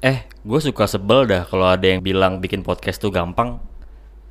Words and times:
Eh, 0.00 0.24
gue 0.24 0.60
suka 0.64 0.88
sebel 0.88 1.28
dah 1.28 1.44
kalau 1.44 1.68
ada 1.68 1.84
yang 1.84 2.00
bilang 2.00 2.40
bikin 2.40 2.64
podcast 2.64 2.96
tuh 3.04 3.12
gampang. 3.12 3.60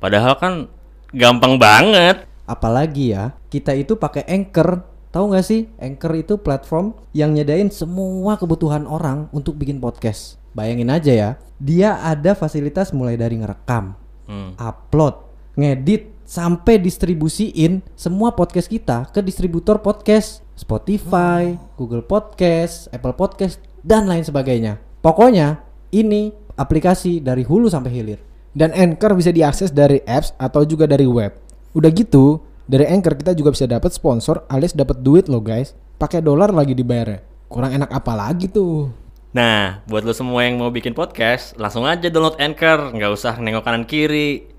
Padahal 0.02 0.34
kan 0.34 0.66
gampang 1.14 1.62
banget. 1.62 2.26
Apalagi 2.42 3.14
ya, 3.14 3.38
kita 3.46 3.78
itu 3.78 3.94
pakai 3.94 4.26
Anchor. 4.26 4.82
Tahu 5.14 5.30
nggak 5.30 5.46
sih? 5.46 5.70
Anchor 5.78 6.18
itu 6.18 6.34
platform 6.42 6.98
yang 7.14 7.34
nyedain 7.34 7.70
semua 7.70 8.34
kebutuhan 8.34 8.86
orang 8.90 9.30
untuk 9.30 9.54
bikin 9.54 9.78
podcast. 9.78 10.42
Bayangin 10.58 10.90
aja 10.90 11.12
ya, 11.14 11.30
dia 11.62 12.02
ada 12.02 12.34
fasilitas 12.34 12.90
mulai 12.90 13.14
dari 13.14 13.38
ngerekam, 13.38 13.94
Hmm. 14.26 14.58
upload, 14.58 15.22
ngedit, 15.54 16.10
sampai 16.26 16.78
distribusiin 16.78 17.82
semua 17.98 18.34
podcast 18.34 18.70
kita 18.70 19.10
ke 19.10 19.18
distributor 19.18 19.82
podcast 19.82 20.42
Spotify, 20.54 21.58
Google 21.74 22.02
Podcast, 22.06 22.86
Apple 22.94 23.14
Podcast, 23.14 23.58
dan 23.82 24.06
lain 24.06 24.22
sebagainya. 24.22 24.89
Pokoknya 25.00 25.64
ini 25.96 26.28
aplikasi 26.60 27.24
dari 27.24 27.40
hulu 27.40 27.72
sampai 27.72 27.88
hilir. 27.88 28.20
Dan 28.52 28.74
Anchor 28.76 29.16
bisa 29.16 29.32
diakses 29.32 29.72
dari 29.72 30.04
apps 30.04 30.36
atau 30.36 30.60
juga 30.68 30.84
dari 30.84 31.08
web. 31.08 31.32
Udah 31.72 31.88
gitu, 31.88 32.42
dari 32.68 32.84
Anchor 32.84 33.16
kita 33.16 33.32
juga 33.32 33.54
bisa 33.54 33.64
dapat 33.64 33.96
sponsor 33.96 34.44
alias 34.52 34.76
dapat 34.76 35.00
duit 35.00 35.26
loh 35.32 35.40
guys. 35.40 35.72
Pakai 35.96 36.20
dolar 36.20 36.52
lagi 36.52 36.76
dibayar. 36.76 37.24
Kurang 37.48 37.72
enak 37.74 37.88
apa 37.88 38.12
lagi 38.12 38.46
tuh? 38.52 38.92
Nah, 39.30 39.80
buat 39.86 40.02
lo 40.02 40.10
semua 40.10 40.42
yang 40.42 40.58
mau 40.58 40.74
bikin 40.74 40.90
podcast, 40.90 41.54
langsung 41.54 41.86
aja 41.86 42.10
download 42.10 42.36
Anchor, 42.42 42.92
nggak 42.92 43.10
usah 43.14 43.38
nengok 43.38 43.62
kanan 43.62 43.86
kiri. 43.86 44.50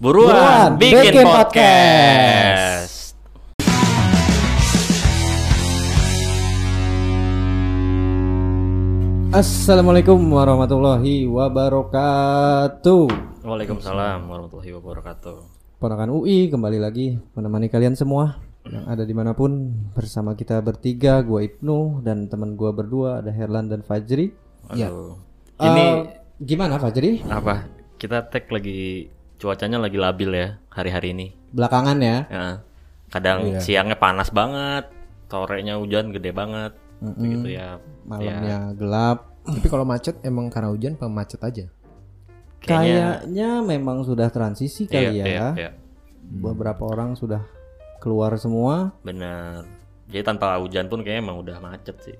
Buruan, 0.00 0.32
Buruan, 0.32 0.70
bikin, 0.76 1.12
bikin 1.12 1.26
podcast. 1.28 2.49
Assalamualaikum 9.40 10.20
warahmatullahi 10.36 11.24
wabarakatuh. 11.24 13.08
Waalaikumsalam 13.40 14.28
warahmatullahi 14.28 14.76
wabarakatuh. 14.76 15.36
Ponakan 15.80 16.12
UI 16.12 16.52
kembali 16.52 16.76
lagi 16.76 17.16
menemani 17.32 17.72
kalian 17.72 17.96
semua 17.96 18.36
yang 18.68 18.84
ada 18.84 19.00
di 19.00 19.16
mana 19.16 19.32
pun 19.32 19.72
bersama 19.96 20.36
kita 20.36 20.60
bertiga, 20.60 21.24
gua 21.24 21.40
Ibnu 21.40 22.04
dan 22.04 22.28
teman 22.28 22.52
gua 22.52 22.76
berdua 22.76 23.24
ada 23.24 23.32
Herlan 23.32 23.72
dan 23.72 23.80
Fajri. 23.80 24.28
Aduh. 24.76 25.16
Ini 25.56 25.84
Eh, 25.88 25.96
gimana 26.44 26.76
Fajri? 26.76 27.24
apa? 27.24 27.64
Kita 27.96 28.28
tag 28.28 28.44
lagi 28.52 29.08
cuacanya 29.40 29.80
lagi 29.80 29.96
labil 29.96 30.36
ya 30.36 30.60
hari-hari 30.68 31.16
ini. 31.16 31.32
Belakangan 31.56 31.96
ya. 31.96 32.28
Ya, 32.28 32.60
kadang 33.08 33.56
siangnya 33.56 33.96
panas 33.96 34.28
banget, 34.36 34.84
sorenya 35.32 35.80
hujan 35.80 36.12
gede 36.12 36.28
banget, 36.28 36.76
begitu 37.00 37.56
ya. 37.56 37.80
Malamnya 38.04 38.76
gelap. 38.76 39.29
Tapi 39.42 39.66
kalau 39.66 39.82
macet 39.82 40.20
emang 40.20 40.48
karena 40.48 40.68
hujan 40.68 40.94
apa 40.94 41.06
macet 41.06 41.40
aja? 41.40 41.66
Kayaknya- 42.60 43.24
Kayaknya 43.24 43.50
memang 43.62 44.04
sudah 44.04 44.28
transisi 44.28 44.84
Iya, 44.84 44.92
kali 44.92 45.14
ya. 45.14 45.24
iya, 45.24 45.46
iya. 45.56 45.70
Beberapa 46.22 46.84
orang 46.84 47.16
sudah 47.16 47.40
keluar 47.98 48.36
semua. 48.36 48.92
Benar. 49.00 49.64
Jadi 50.06 50.22
tanpa 50.22 50.56
hujan 50.56 50.86
pun 50.86 51.00
kayaknya 51.00 51.22
emang 51.22 51.38
udah 51.40 51.56
macet 51.58 51.96
sih. 52.00 52.16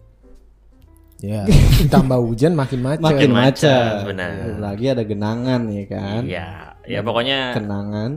Ya, 1.21 1.45
tambah 1.93 2.17
hujan 2.17 2.57
makin 2.57 2.81
macet. 2.81 3.05
Makin 3.05 3.31
macet, 3.31 3.93
benar. 4.09 4.57
Lagi 4.57 4.89
ada 4.89 5.05
genangan 5.05 5.69
ya 5.69 5.85
kan. 5.87 6.23
Iya, 6.25 6.49
ya 6.89 7.01
pokoknya 7.05 7.53
Kenangan. 7.53 8.11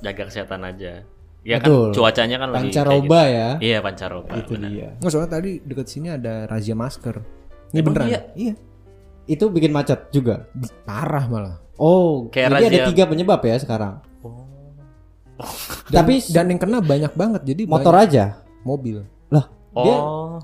jaga 0.00 0.22
kesehatan 0.24 0.64
aja. 0.64 1.04
Ya 1.40 1.56
Betul. 1.56 1.92
kan 1.92 1.96
cuacanya 1.96 2.36
kan 2.36 2.48
lagi 2.50 2.68
kayak 2.68 2.72
Pancaroba 2.72 3.20
gitu. 3.20 3.36
ya. 3.36 3.48
Iya, 3.60 3.78
pancaroba. 3.80 4.32
Itu 4.34 4.52
benar. 4.56 4.68
dia. 4.72 4.88
Nggak, 4.96 5.10
soalnya 5.10 5.30
tadi 5.30 5.50
deket 5.60 5.86
sini 5.86 6.08
ada 6.08 6.34
razia 6.46 6.72
masker. 6.72 7.16
Ini 7.70 7.78
Emang 7.78 7.86
beneran? 7.92 8.08
iya? 8.08 8.20
Iya. 8.34 8.54
Itu 9.26 9.48
bikin 9.48 9.70
macet 9.70 10.10
juga. 10.10 10.46
Parah 10.82 11.24
malah. 11.26 11.56
Oh, 11.76 12.28
Kayak 12.28 12.60
jadi 12.60 12.76
ada 12.78 12.88
tiga 12.90 13.04
penyebab 13.06 13.40
ya 13.40 13.56
sekarang. 13.56 14.02
Dan, 15.88 16.04
Tapi 16.04 16.14
dan 16.28 16.46
yang 16.46 16.60
kena 16.60 16.78
banyak 16.78 17.12
banget. 17.14 17.42
Jadi 17.44 17.62
motor 17.64 17.90
banyak 17.90 18.12
aja. 18.12 18.24
mobil. 18.60 19.00
Lah, 19.28 19.48
dia 19.72 19.96
Oh, 19.96 20.36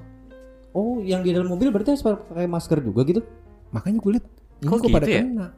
oh 0.72 0.96
yang 1.00 1.20
di 1.20 1.30
dalam 1.30 1.46
mobil 1.46 1.68
berarti 1.68 1.92
harus 1.92 2.00
pakai 2.00 2.46
masker 2.46 2.80
juga 2.80 3.04
gitu. 3.04 3.20
Makanya 3.68 3.98
gue 3.98 4.12
liat 4.16 4.26
ini 4.56 4.66
Kok 4.66 4.78
kok, 4.78 4.88
pada 4.88 5.04
gitu 5.04 5.12
ya? 5.12 5.22
kena. 5.22 5.48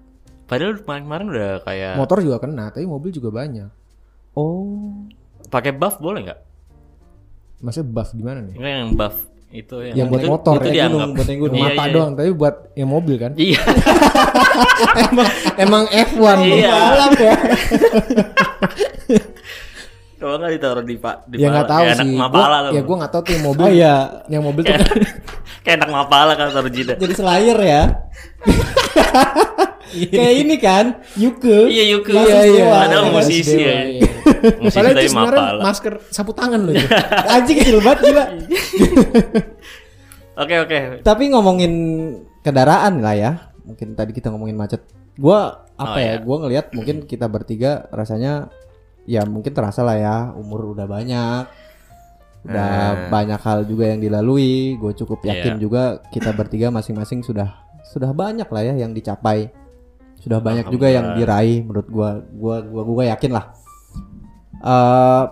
padahal 0.44 0.72
kemarin-kemarin 0.76 1.26
udah 1.28 1.50
kayak 1.62 1.92
Motor 1.94 2.18
juga 2.18 2.38
kena, 2.40 2.64
tapi 2.68 2.84
mobil 2.84 3.10
juga 3.10 3.30
banyak. 3.30 3.70
Oh. 4.34 5.06
pakai 5.46 5.70
buff 5.70 5.96
boleh 5.98 6.26
nggak? 6.26 6.40
Maksudnya 7.60 7.88
buff 7.88 8.10
gimana 8.12 8.40
nih? 8.42 8.54
Enggak 8.54 8.74
yang 8.74 8.90
buff 8.92 9.16
itu 9.48 9.76
yang, 9.80 9.96
Yang 9.96 10.06
buat 10.12 10.20
itu, 10.20 10.28
motor, 10.28 10.54
itu 10.60 10.68
ya, 10.76 10.86
gunung, 10.92 11.10
buat 11.16 11.28
yang 11.28 11.40
gunung. 11.40 11.56
Iya, 11.56 11.64
Mata 11.64 11.84
iya, 11.84 11.94
doang, 11.96 12.10
tapi 12.12 12.30
buat 12.36 12.54
yang 12.76 12.88
mobil 12.92 13.16
kan? 13.16 13.32
Iya. 13.32 13.60
emang 15.64 15.84
F1 15.88 16.38
Iya. 16.44 16.72
balap 16.76 17.12
ya. 17.16 17.34
Kalau 20.18 20.34
nggak 20.34 20.52
ditaruh 20.58 20.82
di 20.82 20.96
pak 20.98 21.16
di 21.30 21.38
ya 21.38 21.46
nggak 21.46 21.68
tahu 21.70 21.84
anak 21.86 21.96
sih. 22.02 22.10
Gua, 22.10 22.20
mapala 22.26 22.56
tuh. 22.58 22.72
ya 22.74 22.80
gue 22.82 22.96
nggak 22.98 23.12
tahu 23.14 23.22
tuh 23.22 23.32
yang 23.38 23.44
mobil. 23.46 23.62
Oh 23.62 23.70
iya, 23.70 23.94
Yang 24.26 24.42
mobil 24.42 24.62
tuh 24.66 24.74
kayak, 24.74 24.90
kayak 25.62 25.76
anak 25.78 25.90
mapala 25.94 26.32
kan 26.34 26.46
taruh 26.50 26.72
jidat. 26.74 26.96
jadi 26.98 27.14
slayer 27.14 27.58
ya. 27.62 27.82
Kayak 29.88 30.34
ini 30.44 30.56
kan, 30.60 31.00
Yuke. 31.16 31.64
Iya 31.72 31.96
Yuke. 31.96 32.12
Iya, 32.12 32.44
iya. 32.44 32.66
Iya, 32.92 33.08
musisi 33.08 33.56
ya. 33.56 33.78
Iya. 34.28 34.70
Padahal 34.70 34.94
itu 34.96 35.10
sebenarnya 35.10 35.44
masker 35.60 35.94
sapu 36.08 36.32
tangan 36.32 36.60
loh. 36.62 36.74
Anjing 37.34 37.56
kecil 37.58 37.78
banget 37.80 37.98
gila. 38.06 38.24
Oke 40.38 40.54
oke. 40.54 41.02
Tapi 41.02 41.34
ngomongin 41.34 41.72
kendaraan 42.46 43.02
lah 43.02 43.14
ya. 43.18 43.32
Mungkin 43.66 43.98
tadi 43.98 44.14
kita 44.14 44.30
ngomongin 44.30 44.54
macet. 44.54 44.86
Gua 45.18 45.66
apa 45.74 45.94
Oh, 45.94 45.98
ya? 45.98 46.14
iya. 46.14 46.22
Gua 46.22 46.36
ngelihat 46.46 46.70
mungkin 46.70 47.02
kita 47.04 47.26
bertiga 47.26 47.90
rasanya 47.90 48.46
ya 49.02 49.26
mungkin 49.26 49.50
terasa 49.50 49.82
lah 49.82 49.98
ya 49.98 50.16
umur 50.38 50.78
udah 50.78 50.86
banyak. 50.86 51.42
Udah 52.46 52.70
Eh. 52.70 53.10
banyak 53.10 53.40
hal 53.42 53.66
juga 53.66 53.90
yang 53.90 53.98
dilalui. 53.98 54.78
Gue 54.78 54.94
cukup 54.94 55.26
yakin 55.26 55.58
Iya. 55.58 55.60
juga 55.60 55.82
kita 56.14 56.30
bertiga 56.30 56.70
masing-masing 56.70 57.26
sudah 57.26 57.58
sudah 57.90 58.14
banyak 58.14 58.46
lah 58.46 58.62
ya 58.62 58.78
yang 58.78 58.94
dicapai. 58.94 59.50
Sudah 60.22 60.38
banyak 60.38 60.70
juga 60.70 60.86
yang 60.86 61.18
diraih 61.18 61.66
menurut 61.66 61.90
gua. 61.90 62.22
Gua 62.30 62.62
gua 62.62 62.82
gua 62.86 63.04
yakin 63.10 63.34
lah. 63.34 63.57
Eh 64.62 65.24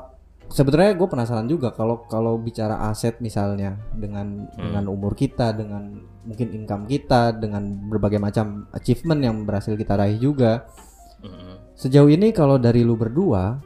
sebenarnya 0.47 0.95
gue 0.95 1.09
penasaran 1.11 1.51
juga 1.51 1.75
kalau 1.75 2.07
kalau 2.07 2.39
bicara 2.39 2.87
aset 2.87 3.19
misalnya 3.19 3.75
dengan 3.99 4.47
dengan 4.55 4.87
umur 4.87 5.19
kita 5.19 5.51
dengan 5.51 5.99
mungkin 6.23 6.55
income 6.55 6.87
kita 6.87 7.35
dengan 7.35 7.67
berbagai 7.91 8.23
macam 8.23 8.71
achievement 8.71 9.19
yang 9.27 9.43
berhasil 9.43 9.75
kita 9.75 9.99
raih 9.99 10.23
juga 10.23 10.71
Mm-mm. 11.19 11.75
sejauh 11.75 12.07
ini 12.07 12.31
kalau 12.31 12.63
dari 12.63 12.87
lu 12.87 12.95
berdua 12.95 13.59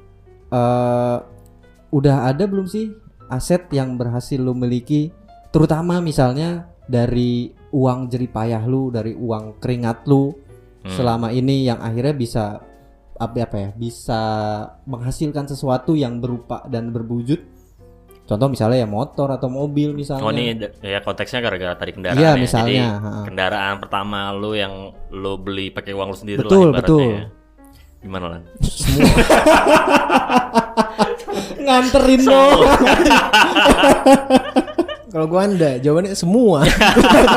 eh 0.49 1.19
udah 1.93 2.17
ada 2.33 2.49
belum 2.49 2.65
sih 2.65 2.97
aset 3.29 3.69
yang 3.77 4.01
berhasil 4.01 4.41
lu 4.41 4.57
miliki 4.57 5.13
terutama 5.53 6.01
misalnya 6.01 6.65
dari 6.89 7.53
uang 7.77 8.09
jeripayah 8.09 8.65
lu 8.65 8.89
dari 8.89 9.13
uang 9.13 9.61
keringat 9.61 10.09
lu 10.09 10.33
Hmm. 10.81 10.97
selama 10.97 11.29
ini 11.29 11.69
yang 11.69 11.77
akhirnya 11.77 12.17
bisa 12.17 12.45
apa 13.21 13.37
apa 13.45 13.57
ya 13.61 13.69
bisa 13.77 14.21
menghasilkan 14.89 15.45
sesuatu 15.45 15.93
yang 15.93 16.25
berupa 16.25 16.65
dan 16.73 16.89
berwujud 16.89 17.37
contoh 18.25 18.49
misalnya 18.49 18.83
ya 18.83 18.89
motor 18.89 19.29
atau 19.29 19.53
mobil 19.53 19.93
misalnya 19.93 20.25
Oh 20.25 20.33
ini 20.33 20.57
ya 20.81 21.05
konteksnya 21.05 21.45
gara-gara 21.45 21.77
tadi 21.77 21.93
kendaraan 21.93 22.17
Iya, 22.17 22.33
ya. 22.33 22.41
misalnya, 22.41 22.85
Jadi 22.97 23.27
kendaraan 23.29 23.77
pertama 23.77 24.33
lu 24.33 24.57
yang 24.57 24.95
lu 25.13 25.37
beli 25.37 25.69
pakai 25.69 25.93
uang 25.93 26.09
lu 26.15 26.17
sendiri 26.17 26.39
Betul, 26.47 26.73
lah 26.73 26.81
betul. 26.81 27.11
ya. 27.11 27.27
Gimana 28.01 28.27
lan? 28.39 28.43
nganterin 31.61 32.21
dong 32.25 32.61
Kalau 35.11 35.27
gue 35.27 35.41
anda, 35.43 35.75
jawabannya 35.83 36.15
semua. 36.15 36.63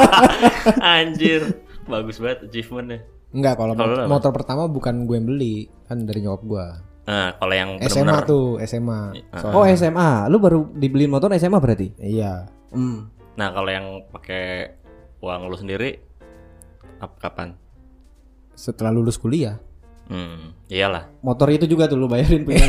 Anjir, 0.93 1.57
bagus 1.89 2.21
banget 2.21 2.45
achievementnya. 2.45 3.01
Enggak, 3.33 3.53
kalau 3.55 3.73
Kalau 3.73 3.83
lu 3.83 3.95
mot- 3.95 3.99
apa? 3.99 4.11
motor 4.11 4.31
pertama 4.31 4.63
bukan 4.65 5.03
gue 5.03 5.15
yang 5.15 5.25
beli, 5.25 5.55
kan 5.83 5.97
dari 5.99 6.21
nyokap 6.21 6.43
gue. 6.43 6.65
Nah, 7.03 7.35
kalau 7.35 7.51
yang 7.51 7.69
SMA 7.81 7.89
benar-benar 8.05 8.23
tuh, 8.23 8.45
SMA. 8.61 9.01
Soalnya- 9.33 9.53
oh 9.53 9.65
SMA 9.67 10.09
lu 10.27 10.37
baru 10.37 10.59
dibeliin 10.71 11.09
motor 11.09 11.33
SMA 11.33 11.57
berarti 11.57 11.91
Iya. 11.97 12.47
hmm. 12.69 12.97
Nah, 13.33 13.49
kalau 13.49 13.67
yang 13.67 13.85
pakai 14.07 14.71
uang 15.19 15.41
lu 15.45 15.55
sendiri 15.55 15.97
ap- 16.99 17.17
kapan? 17.17 17.57
Setelah 18.53 18.89
lulus 18.89 19.17
kuliah. 19.17 19.57
Hmm, 20.03 20.51
iyalah. 20.67 21.07
motor 21.19 21.47
itu 21.49 21.63
juga 21.65 21.87
tuh 21.87 21.95
lu 21.95 22.05
bayarin 22.05 22.43
punya 22.43 22.59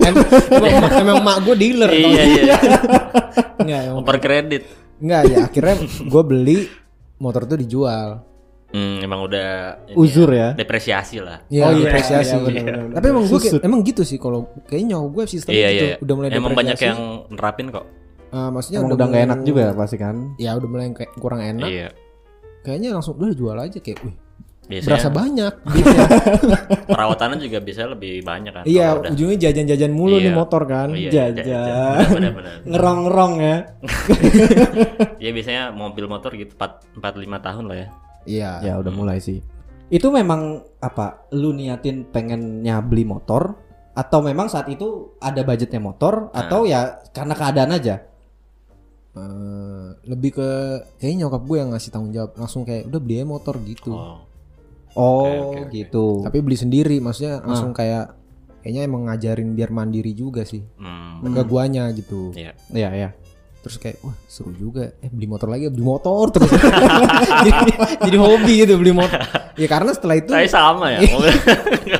emang, 0.00 0.24
emang, 0.50 0.92
emang 0.98 1.18
mak 1.22 1.38
gue 1.42 1.54
dealer. 1.54 1.92
iya, 1.92 2.22
iya. 2.24 2.56
Enggak, 3.58 3.80
emang, 3.86 4.00
Over 4.00 4.16
kredit. 4.18 4.62
enggak 4.98 5.22
ya. 5.24 5.38
Akhirnya 5.44 5.76
gue 6.02 6.22
beli 6.24 6.58
motor 7.16 7.44
itu 7.44 7.56
dijual. 7.58 8.24
Hmm, 8.68 9.00
emang 9.00 9.24
udah 9.24 9.48
uzur 9.94 10.28
ya 10.28 10.52
depresiasi 10.52 11.18
lah. 11.18 11.40
Ya, 11.48 11.64
Oh, 11.64 11.72
iya, 11.72 11.88
depresiasi. 11.88 12.30
iya, 12.30 12.38
bener, 12.38 12.64
bener, 12.84 12.94
Tapi 12.94 13.06
emang 13.08 13.24
gue 13.24 13.40
emang 13.58 13.80
gitu 13.82 14.02
sih 14.02 14.16
kalau 14.16 14.40
kayaknya 14.62 14.92
nyokap 14.94 15.10
gue 15.10 15.24
sistem 15.26 15.52
Iya, 15.52 15.68
gitu. 15.70 15.84
iya. 15.86 15.96
Udah 15.98 16.14
mulai 16.14 16.28
Emang 16.30 16.52
banyak 16.52 16.76
depresiasi. 16.76 16.92
yang 16.92 17.00
nerapin 17.30 17.66
kok. 17.68 17.84
Eh, 18.28 18.50
maksudnya 18.50 18.78
Emang 18.78 18.88
udah 18.90 18.96
nggak 18.98 19.08
mulai- 19.10 19.24
enak 19.26 19.40
juga 19.42 19.64
pasti 19.72 19.96
kan 19.96 20.16
Ya 20.36 20.52
udah 20.52 20.68
mulai 20.68 20.86
kayak 20.90 21.12
kurang 21.14 21.40
enak. 21.40 21.64
Iya. 21.66 21.88
kayaknya 22.60 22.90
langsung 22.92 23.16
udah 23.16 23.32
jual 23.32 23.56
aja 23.56 23.78
kayak 23.78 23.98
wih 24.02 24.16
Biasanya 24.68 24.84
berasa 24.86 25.08
banyak 25.08 25.52
duitnya. 25.64 26.06
perawatannya 26.92 27.38
juga 27.40 27.58
bisa 27.58 27.88
lebih 27.88 28.20
banyak 28.20 28.52
kan. 28.52 28.64
iya 28.64 28.92
ujungnya 28.92 29.38
jajan-jajan 29.40 29.88
mulu 29.88 30.20
nih 30.20 30.28
Iya. 30.28 30.36
motor 30.36 30.62
kan 30.62 30.88
Iya, 30.92 31.10
jajan. 31.32 32.04
Benar-benar. 32.12 32.52
Ngerong-ngerong 32.66 33.34
ya. 33.40 33.56
Ya 35.18 35.30
biasanya 35.30 35.62
mobil 35.72 36.04
motor 36.04 36.30
gitu 36.32 36.52
4 36.52 36.94
4 36.94 37.16
5 37.16 37.40
tahun 37.40 37.64
lah 37.64 37.78
ya. 37.78 37.88
Iya 38.24 38.58
Ya 38.60 38.74
udah 38.74 38.90
mulai 38.90 39.18
sih. 39.18 39.38
Itu 39.88 40.08
memang 40.08 40.60
apa? 40.78 41.26
Lu 41.30 41.50
niatin 41.50 42.04
pengennya 42.04 42.80
beli 42.80 43.02
motor 43.02 43.56
atau 43.92 44.18
memang 44.20 44.46
saat 44.46 44.68
itu 44.68 45.16
ada 45.18 45.42
budgetnya 45.42 45.78
motor 45.78 46.30
atau 46.30 46.62
ya 46.64 47.02
karena 47.10 47.34
keadaan 47.34 47.72
aja? 47.72 47.96
Eh, 49.10 49.86
lebih 50.06 50.30
ke 50.32 50.48
kayaknya 50.96 51.26
nyokap 51.26 51.42
gue 51.42 51.56
yang 51.58 51.70
ngasih 51.72 51.90
tanggung 51.90 52.12
jawab 52.12 52.36
langsung 52.36 52.62
kayak 52.62 52.86
udah 52.86 53.00
beli 53.00 53.14
aja 53.16 53.26
motor 53.26 53.54
gitu 53.60 53.90
Oh. 53.90 54.22
Oh, 54.94 55.50
oke, 55.50 55.66
oke. 55.66 55.70
gitu. 55.70 56.06
tapi 56.22 56.38
beli 56.38 56.54
sendiri 56.54 56.98
maksudnya 56.98 57.38
langsung 57.40 57.70
kayak 57.70 58.18
kayaknya 58.60 58.82
emang 58.82 59.06
ngajarin 59.06 59.54
biar 59.54 59.70
mandiri 59.70 60.10
juga 60.10 60.42
sih 60.42 60.62
Hmm. 60.74 61.22
ke 61.24 61.42
guanya 61.44 61.90
gitu 61.90 62.30
Iya. 62.30 62.52
Iya, 62.68 62.88
ya. 62.92 63.08
Terus 63.68 63.76
kayak 63.78 64.00
wah 64.00 64.16
seru 64.24 64.48
juga 64.50 64.96
eh 64.98 65.06
beli 65.06 65.28
motor 65.28 65.46
lagi 65.46 65.68
beli 65.68 65.84
motor 65.84 66.32
terus 66.32 66.48
jadi, 67.44 67.70
jadi 68.00 68.16
hobi 68.16 68.52
gitu 68.58 68.74
beli 68.74 68.90
motor 68.90 69.20
ya 69.54 69.68
karena 69.68 69.92
setelah 69.92 70.16
itu 70.16 70.30
Saya 70.30 70.48
sama 70.48 70.86
ya. 70.90 71.04
mobil. 71.04 71.28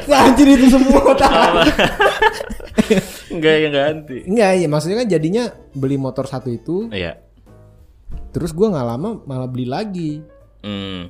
Anjir 0.25 0.49
itu 0.49 0.67
semua 0.71 1.13
sama. 1.21 1.63
Enggak 3.29 3.55
yang 3.61 3.73
ganti. 3.73 4.17
enggak 4.25 4.51
ya 4.57 4.67
maksudnya 4.67 4.97
kan 4.97 5.09
jadinya 5.09 5.45
beli 5.71 5.97
motor 5.97 6.25
satu 6.25 6.49
itu 6.49 6.89
Iya. 6.89 7.21
terus 8.31 8.51
gua 8.51 8.71
nggak 8.71 8.89
lama 8.89 9.09
malah 9.23 9.47
beli 9.47 9.67
lagi 9.67 10.25
Hmm. 10.59 11.07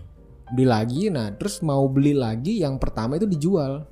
beli 0.51 0.67
lagi 0.67 1.09
nah 1.09 1.31
terus 1.31 1.63
mau 1.63 1.87
beli 1.87 2.13
lagi 2.13 2.59
yang 2.59 2.77
pertama 2.77 3.15
itu 3.15 3.25
dijual 3.25 3.87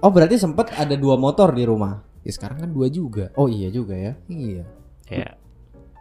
Oh, 0.00 0.08
berarti 0.08 0.34
sempat 0.34 0.72
ada 0.74 0.96
dua 0.96 1.14
motor 1.14 1.52
di 1.52 1.60
rumah. 1.60 2.00
ya 2.20 2.32
sekarang 2.32 2.56
kan 2.58 2.70
dua 2.70 2.88
juga 2.88 3.28
Oh 3.34 3.46
iya 3.46 3.68
juga 3.68 3.92
ya. 3.92 4.12
iya 4.26 4.64
Iya. 5.06 5.30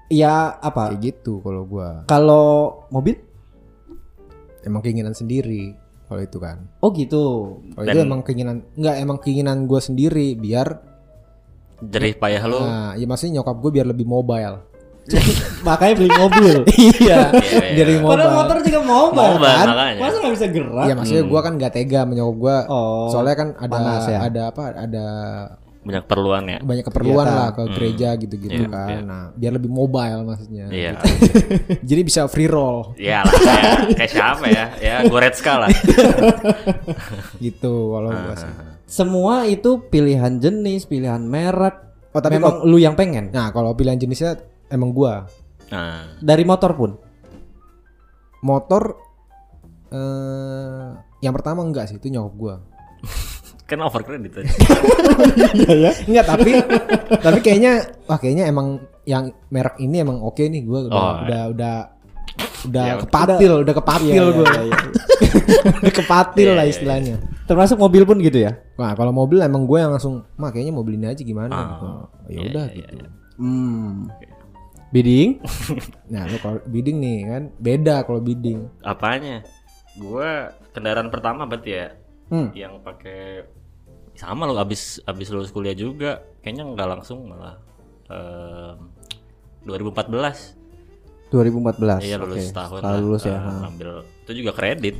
Iya 0.10 0.34
apa? 0.56 0.90
kayak 0.90 1.02
gitu 1.04 1.38
kalau 1.40 1.64
gua 1.64 2.04
Kalau 2.04 2.48
mobil? 2.90 3.14
emang 4.60 4.82
keinginan 4.82 5.14
sendiri 5.14 5.72
kalau 6.04 6.20
itu 6.20 6.36
kan 6.36 6.66
Oh 6.80 6.92
gitu. 6.92 7.58
kalau 7.72 7.86
itu 7.86 8.00
emang 8.00 8.22
keinginan 8.22 8.66
enggak 8.74 8.96
emang 8.98 9.18
keinginan 9.18 9.64
gua 9.64 9.80
sendiri 9.80 10.34
biar 10.34 10.82
Jerih 11.80 12.12
payah 12.14 12.44
lu. 12.44 12.60
nah 12.60 12.92
ya 12.92 13.06
maksudnya 13.06 13.40
nyokap 13.40 13.56
gue 13.56 13.72
biar 13.72 13.88
lebih 13.88 14.04
mobile 14.04 14.68
Makanya 15.60 15.94
beli 15.96 16.12
mobil. 16.12 16.56
iya 17.02 17.32
Iya, 17.32 17.72
biar 17.74 17.86
lebih 17.88 18.02
Padahal 18.04 18.36
motor 18.36 18.58
juga 18.62 18.80
mobile, 18.80 19.32
Mobile, 19.32 19.48
kan? 19.50 19.66
makanya. 19.68 20.00
Masa 20.00 20.16
nggak 20.18 20.34
bisa 20.36 20.48
gerak? 20.50 20.86
Iya 20.86 20.94
maksudnya 20.94 21.24
gua 21.26 21.40
kan 21.40 21.54
gak 21.56 21.74
tega 21.74 22.02
menyokap 22.04 22.36
gua 22.38 22.58
Oh, 22.68 23.08
soalnya 23.10 23.36
kan 23.36 23.50
ada 23.56 23.72
panas 23.72 24.04
ya? 24.06 24.20
ada 24.22 24.42
apa 24.50 24.64
ada 24.72 25.06
Banyak 25.80 26.06
perluan 26.06 26.44
ya. 26.46 26.60
banyak 26.60 26.84
keperluan 26.84 27.24
Kegiatan. 27.24 27.40
lah 27.40 27.50
ke 27.50 27.64
gereja 27.72 28.10
gitu-gitu 28.14 28.62
Iya, 28.62 28.68
kan 28.68 28.90
iya. 28.90 29.00
nah 29.00 29.24
biar 29.32 29.52
lebih 29.56 29.70
mobile 29.70 30.22
maksudnya 30.24 30.68
Iya. 30.68 31.00
jadi 31.90 32.02
bisa 32.02 32.22
free 32.26 32.46
roll 32.46 32.94
Iya 32.94 33.24
lah 33.24 33.32
kayak, 33.34 33.72
kayak 33.96 34.12
siapa 34.12 34.46
ya? 34.46 34.66
Ya 34.78 34.96
Goretzka 35.04 35.54
lah. 35.58 35.70
gitu 37.40 37.74
kalau 37.90 38.10
gua 38.12 38.36
sih 38.36 38.52
Semua 38.86 39.46
itu 39.46 39.80
pilihan 39.84 40.36
jenis, 40.36 40.84
pilihan 40.84 41.22
merek. 41.22 41.76
oh 42.10 42.20
tapi 42.20 42.36
memang 42.36 42.66
lu 42.66 42.76
yang 42.76 42.94
pengen 42.94 43.30
nah 43.30 43.48
kalau 43.50 43.72
pilihan 43.72 43.96
jenisnya 43.98 44.36
emang 44.68 44.92
gua 44.92 45.26
Nah, 45.70 46.18
dari 46.18 46.42
motor 46.44 46.74
pun. 46.74 46.98
motor 48.40 48.98
eh 49.90 50.90
yang 51.20 51.32
pertama 51.32 51.62
enggak 51.62 51.86
sih 51.86 51.96
itu 51.96 52.10
nyokap 52.10 52.34
gua 52.34 52.56
kan 53.70 53.80
over 53.80 54.02
credit 54.02 54.32
tadi. 54.34 54.50
enggak 56.04 56.26
tapi 56.26 56.52
tapi 57.16 57.40
kayaknya 57.40 57.72
wah 58.04 58.18
kayaknya 58.18 58.46
emang 58.46 58.68
yang 59.06 59.30
merek 59.48 59.78
ini 59.78 60.02
emang 60.02 60.20
oke 60.20 60.40
nih 60.40 60.62
gua 60.62 60.80
udah 60.84 60.92
Oh, 60.92 61.14
udah 61.24 61.42
udah 61.50 61.76
udah 62.62 62.86
Ya, 62.86 62.96
kepatil 63.00 63.54
udah 63.62 63.74
kepatil 63.74 64.10
Iya, 64.12 64.24
gua 64.30 64.48
iya, 64.48 64.62
iya. 64.64 64.78
udah 65.80 65.94
kepatil 65.94 66.48
Iya, 66.48 66.56
lah 66.56 66.66
iya, 66.66 66.72
istilahnya 66.72 67.16
Termasuk 67.46 67.78
mobil 67.78 68.04
pun 68.04 68.18
gitu 68.18 68.38
ya? 68.38 68.62
Nah 68.76 68.94
kalau 68.94 69.10
mobil 69.10 69.40
emang 69.40 69.66
gue 69.66 69.74
yang 69.76 69.90
langsung, 69.90 70.22
mah 70.36 70.50
kayaknya 70.50 70.70
mobil 70.70 70.94
ini 70.94 71.08
aja 71.08 71.18
gimana 71.20 71.50
Ah, 71.50 71.66
gitu. 71.66 71.86
Ya 71.88 72.30
iya, 72.30 72.40
udah 72.46 72.66
iya, 72.68 72.86
gitu. 72.86 72.94
iya. 72.96 73.10
Hmm. 73.36 73.94
Bidding? 74.90 75.30
Nah 76.14 76.22
lu 76.26 76.38
kalau 76.38 76.62
bidding 76.64 76.98
nih 76.98 77.18
kan 77.26 77.44
beda 77.56 77.96
kalau 78.04 78.22
bidding. 78.22 78.70
Apanya? 78.82 79.42
Gua 79.96 80.46
kendaraan 80.70 81.10
pertama 81.10 81.44
berarti 81.44 81.72
ya 81.72 81.88
Hmm. 82.30 82.54
yang 82.54 82.78
pakai 82.80 83.42
sama 84.20 84.44
lo 84.44 84.54
abis 84.56 85.00
abis 85.02 85.28
lulus 85.30 85.50
kuliah 85.50 85.74
juga 85.74 86.12
kayaknya 86.40 86.68
nggak 86.68 86.88
langsung 86.90 87.24
malah 87.26 87.56
em, 88.06 88.76
2014 89.64 90.60
2014. 91.30 92.04
iya 92.04 92.18
lulus 92.18 92.44
setahun 92.46 92.80
Setelah 92.80 92.92
lah, 92.92 93.00
lulus 93.00 93.24
ya. 93.24 93.38
ha. 93.38 93.52
ngambil 93.64 93.90
itu 94.24 94.32
juga 94.36 94.52
kredit 94.54 94.98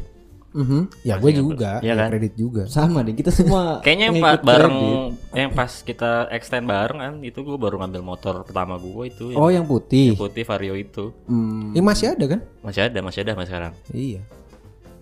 Mhm. 0.50 1.06
Ya 1.06 1.14
Masih 1.14 1.22
gue 1.22 1.32
juga, 1.46 1.78
Iya 1.78 1.94
ya 1.94 1.96
kan? 1.96 2.10
kredit 2.10 2.34
juga. 2.34 2.66
Sama 2.66 3.06
deh, 3.06 3.14
kita 3.14 3.30
semua 3.30 3.62
kayaknya 3.86 4.10
yang 4.10 4.16
ngikut 4.18 4.42
pa- 4.42 4.48
bareng 4.50 4.74
kredit. 4.74 5.38
yang 5.38 5.50
pas 5.54 5.72
kita 5.80 6.12
extend 6.32 6.66
bareng 6.66 6.98
kan 6.98 7.14
itu 7.22 7.40
gue 7.40 7.54
baru 7.56 7.78
ngambil 7.78 8.02
motor 8.02 8.42
pertama 8.42 8.74
gue 8.76 9.04
itu 9.06 9.30
Oh, 9.32 9.54
yang 9.54 9.62
putih. 9.64 10.10
yang 10.10 10.18
putih 10.18 10.42
vario 10.42 10.74
itu 10.74 11.14
Hmm. 11.30 11.70
Ini 11.70 11.86
masih 11.86 12.18
ada 12.18 12.26
kan? 12.28 12.42
masih 12.66 12.82
ada 12.82 12.98
masih 13.00 13.20
ada 13.22 13.32
mas 13.34 13.46
sekarang 13.46 13.74
Iya. 13.94 14.26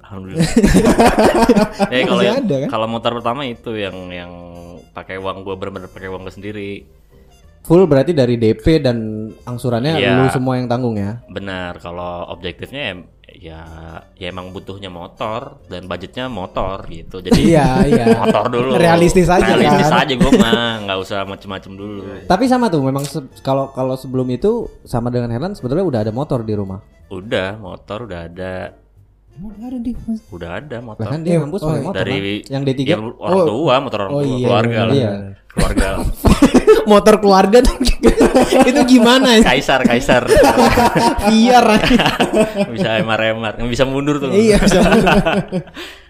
Alhamdulillah 0.07 0.47
ya 1.93 1.99
kalau 2.01 2.17
Masih 2.17 2.27
yang- 2.27 2.41
ada 2.41 2.55
kan? 2.57 2.69
kalau 2.69 2.87
motor 2.87 3.11
pertama 3.13 3.41
itu 3.43 3.71
yang 3.73 3.97
yang 4.09 4.31
pakai 4.89 5.15
uang 5.15 5.43
gue 5.43 5.53
bener-bener 5.53 5.87
pakai 5.87 6.07
uang 6.07 6.23
gue 6.23 6.33
sendiri 6.33 6.71
Full 7.59 7.83
berarti 7.83 8.15
dari 8.15 8.39
DP 8.39 8.79
dan 8.79 8.97
angsurannya 9.43 9.99
Iya. 9.99 10.15
lu 10.15 10.31
semua 10.31 10.55
yang 10.55 10.71
tanggung 10.71 10.95
ya? 10.95 11.19
Benar, 11.27 11.75
kalau 11.77 12.23
objektifnya 12.31 12.79
ya, 12.79 12.93
ya 13.27 13.61
ya 14.15 14.25
emang 14.25 14.55
butuhnya 14.55 14.87
motor 14.87 15.59
dan 15.67 15.83
budgetnya 15.83 16.31
motor 16.31 16.87
gitu. 16.87 17.19
Jadi 17.19 17.35
Iya, 17.43 17.67
iya. 17.83 18.05
motor 18.23 18.47
dulu. 18.47 18.79
Realistis 18.79 19.27
aja 19.27 19.43
Realistis 19.51 19.83
kan? 19.85 19.99
aja 19.99 20.13
gue 20.15 20.31
mah, 20.33 20.79
nggak 20.79 20.95
usah 20.97 21.27
macem-macem 21.27 21.75
dulu. 21.75 22.07
Tapi 22.23 22.47
sama 22.47 22.71
tuh, 22.71 22.79
memang 22.79 23.03
se- 23.03 23.27
kalau 23.43 23.67
kalau 23.69 23.99
sebelum 23.99 24.31
itu 24.31 24.71
sama 24.81 25.11
dengan 25.11 25.27
Helen 25.27 25.51
sebetulnya 25.51 25.83
udah 25.83 25.99
ada 26.01 26.13
motor 26.15 26.39
di 26.41 26.55
rumah. 26.55 26.79
Udah, 27.09 27.59
motor 27.59 28.07
udah 28.07 28.31
ada, 28.31 28.79
Emang 29.37 29.53
ada 29.61 29.77
di 29.77 29.91
udah 30.33 30.49
ada 30.57 30.77
motor. 30.81 31.05
Bahkan 31.05 31.19
dia 31.21 31.29
Iya, 31.29 31.37
ngampus 31.45 31.61
oh, 31.61 31.67
pakai 31.69 31.77
iya. 31.77 31.85
motor 31.85 32.01
Dari 32.01 32.17
kan? 32.17 32.53
Yang 32.57 32.63
D3. 32.65 32.81
ya, 32.81 32.97
orang 32.97 33.41
tua, 33.45 33.73
motor 33.77 33.99
orang 34.01 34.13
Oh, 34.17 34.23
iya, 34.25 34.45
keluarga 34.49 34.79
lah. 34.81 34.93
iya. 34.97 35.11
Keluarga. 35.53 35.87
motor 36.91 37.15
keluarga 37.21 37.57
itu 38.65 38.81
gimana 38.89 39.27
ya? 39.37 39.41
kaisar, 39.45 39.81
kaisar. 39.85 40.23
Biar 41.29 41.65
bisa 42.73 42.89
emar-emar, 42.97 43.61
bisa 43.69 43.85
mundur 43.85 44.17
tuh. 44.17 44.33
iya 44.33 44.57
bisa 44.57 44.81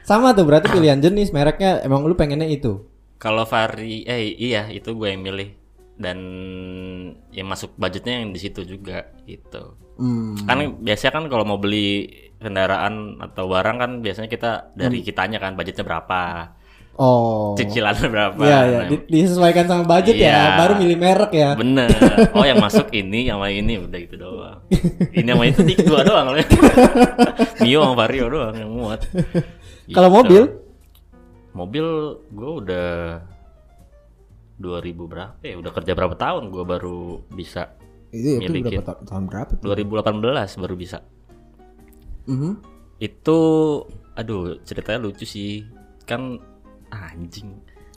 Sama 0.07 0.31
tuh 0.31 0.47
berarti 0.47 0.71
pilihan 0.71 1.03
jenis 1.03 1.35
mereknya 1.35 1.83
emang 1.83 2.07
lu 2.07 2.15
pengennya 2.15 2.47
itu. 2.47 2.87
Kalau 3.19 3.43
vari, 3.43 4.07
eh 4.07 4.31
iya 4.39 4.71
itu 4.71 4.95
gue 4.95 5.07
yang 5.09 5.19
milih 5.25 5.49
dan 5.97 6.17
yang 7.33 7.47
masuk 7.49 7.73
budgetnya 7.75 8.21
yang 8.23 8.31
di 8.31 8.39
situ 8.39 8.63
juga 8.63 9.09
gitu. 9.25 9.73
Hmm. 9.97 10.37
Kan 10.45 10.77
biasanya 10.79 11.11
kan 11.17 11.23
kalau 11.27 11.43
mau 11.43 11.57
beli 11.57 12.07
kendaraan 12.37 12.93
atau 13.19 13.45
barang 13.45 13.77
kan 13.77 13.91
biasanya 13.99 14.27
kita 14.27 14.51
dari 14.73 15.01
Hmm. 15.01 15.05
kitanya 15.05 15.37
kan 15.37 15.53
budgetnya 15.53 15.81
berapa, 15.81 16.53
Oh. 16.95 17.53
cicilannya 17.53 18.07
berapa. 18.07 18.37
Iya, 18.39 18.59
iya, 18.63 18.77
Nah, 18.79 18.89
Di- 18.89 19.05
disesuaikan 19.07 19.65
sama 19.65 19.83
budget 19.85 20.17
Iya. 20.17 20.29
ya, 20.29 20.41
baru 20.55 20.73
milih 20.77 20.97
merek 20.97 21.31
ya. 21.31 21.49
Bener. 21.53 21.89
Oh 22.31 22.41
yang 22.41 22.57
masuk 22.57 22.89
ini, 22.91 23.25
yang 23.25 23.37
lain 23.37 23.61
ini 23.63 23.73
udah 23.79 23.99
gitu 23.99 24.15
doang. 24.15 24.59
ini 25.11 25.25
sama 25.27 25.43
itu 25.45 25.61
dik 25.61 25.79
dua 25.83 26.01
doang. 26.01 26.25
Mio 27.59 27.79
sama 27.81 27.93
Vario 27.95 28.25
doang 28.27 28.53
yang 28.55 28.71
muat. 28.71 29.01
Kalau 29.87 30.09
Gitu. 30.09 30.17
mobil? 30.17 30.43
Mobil 31.53 31.85
gue 32.27 32.51
udah 32.61 32.89
2000 34.55 35.05
berapa 35.05 35.37
ya? 35.39 35.53
Udah 35.55 35.71
kerja 35.71 35.93
berapa 35.93 36.13
tahun 36.13 36.49
gue 36.49 36.63
baru 36.63 36.99
bisa 37.29 37.77
itu 38.07 38.39
itu 38.39 38.49
Milikin. 38.49 38.79
berapa 38.79 38.85
ta- 38.87 39.01
tahun 39.05 39.25
berapa 39.25 39.51
tuh 39.53 39.65
2018 39.67 40.55
baru 40.55 40.75
bisa. 40.75 40.97
Mhm. 42.27 42.51
Itu 42.99 43.39
aduh 44.13 44.59
ceritanya 44.61 44.99
lucu 45.01 45.23
sih. 45.23 45.63
Kan 46.03 46.37
anjing. 46.89 47.51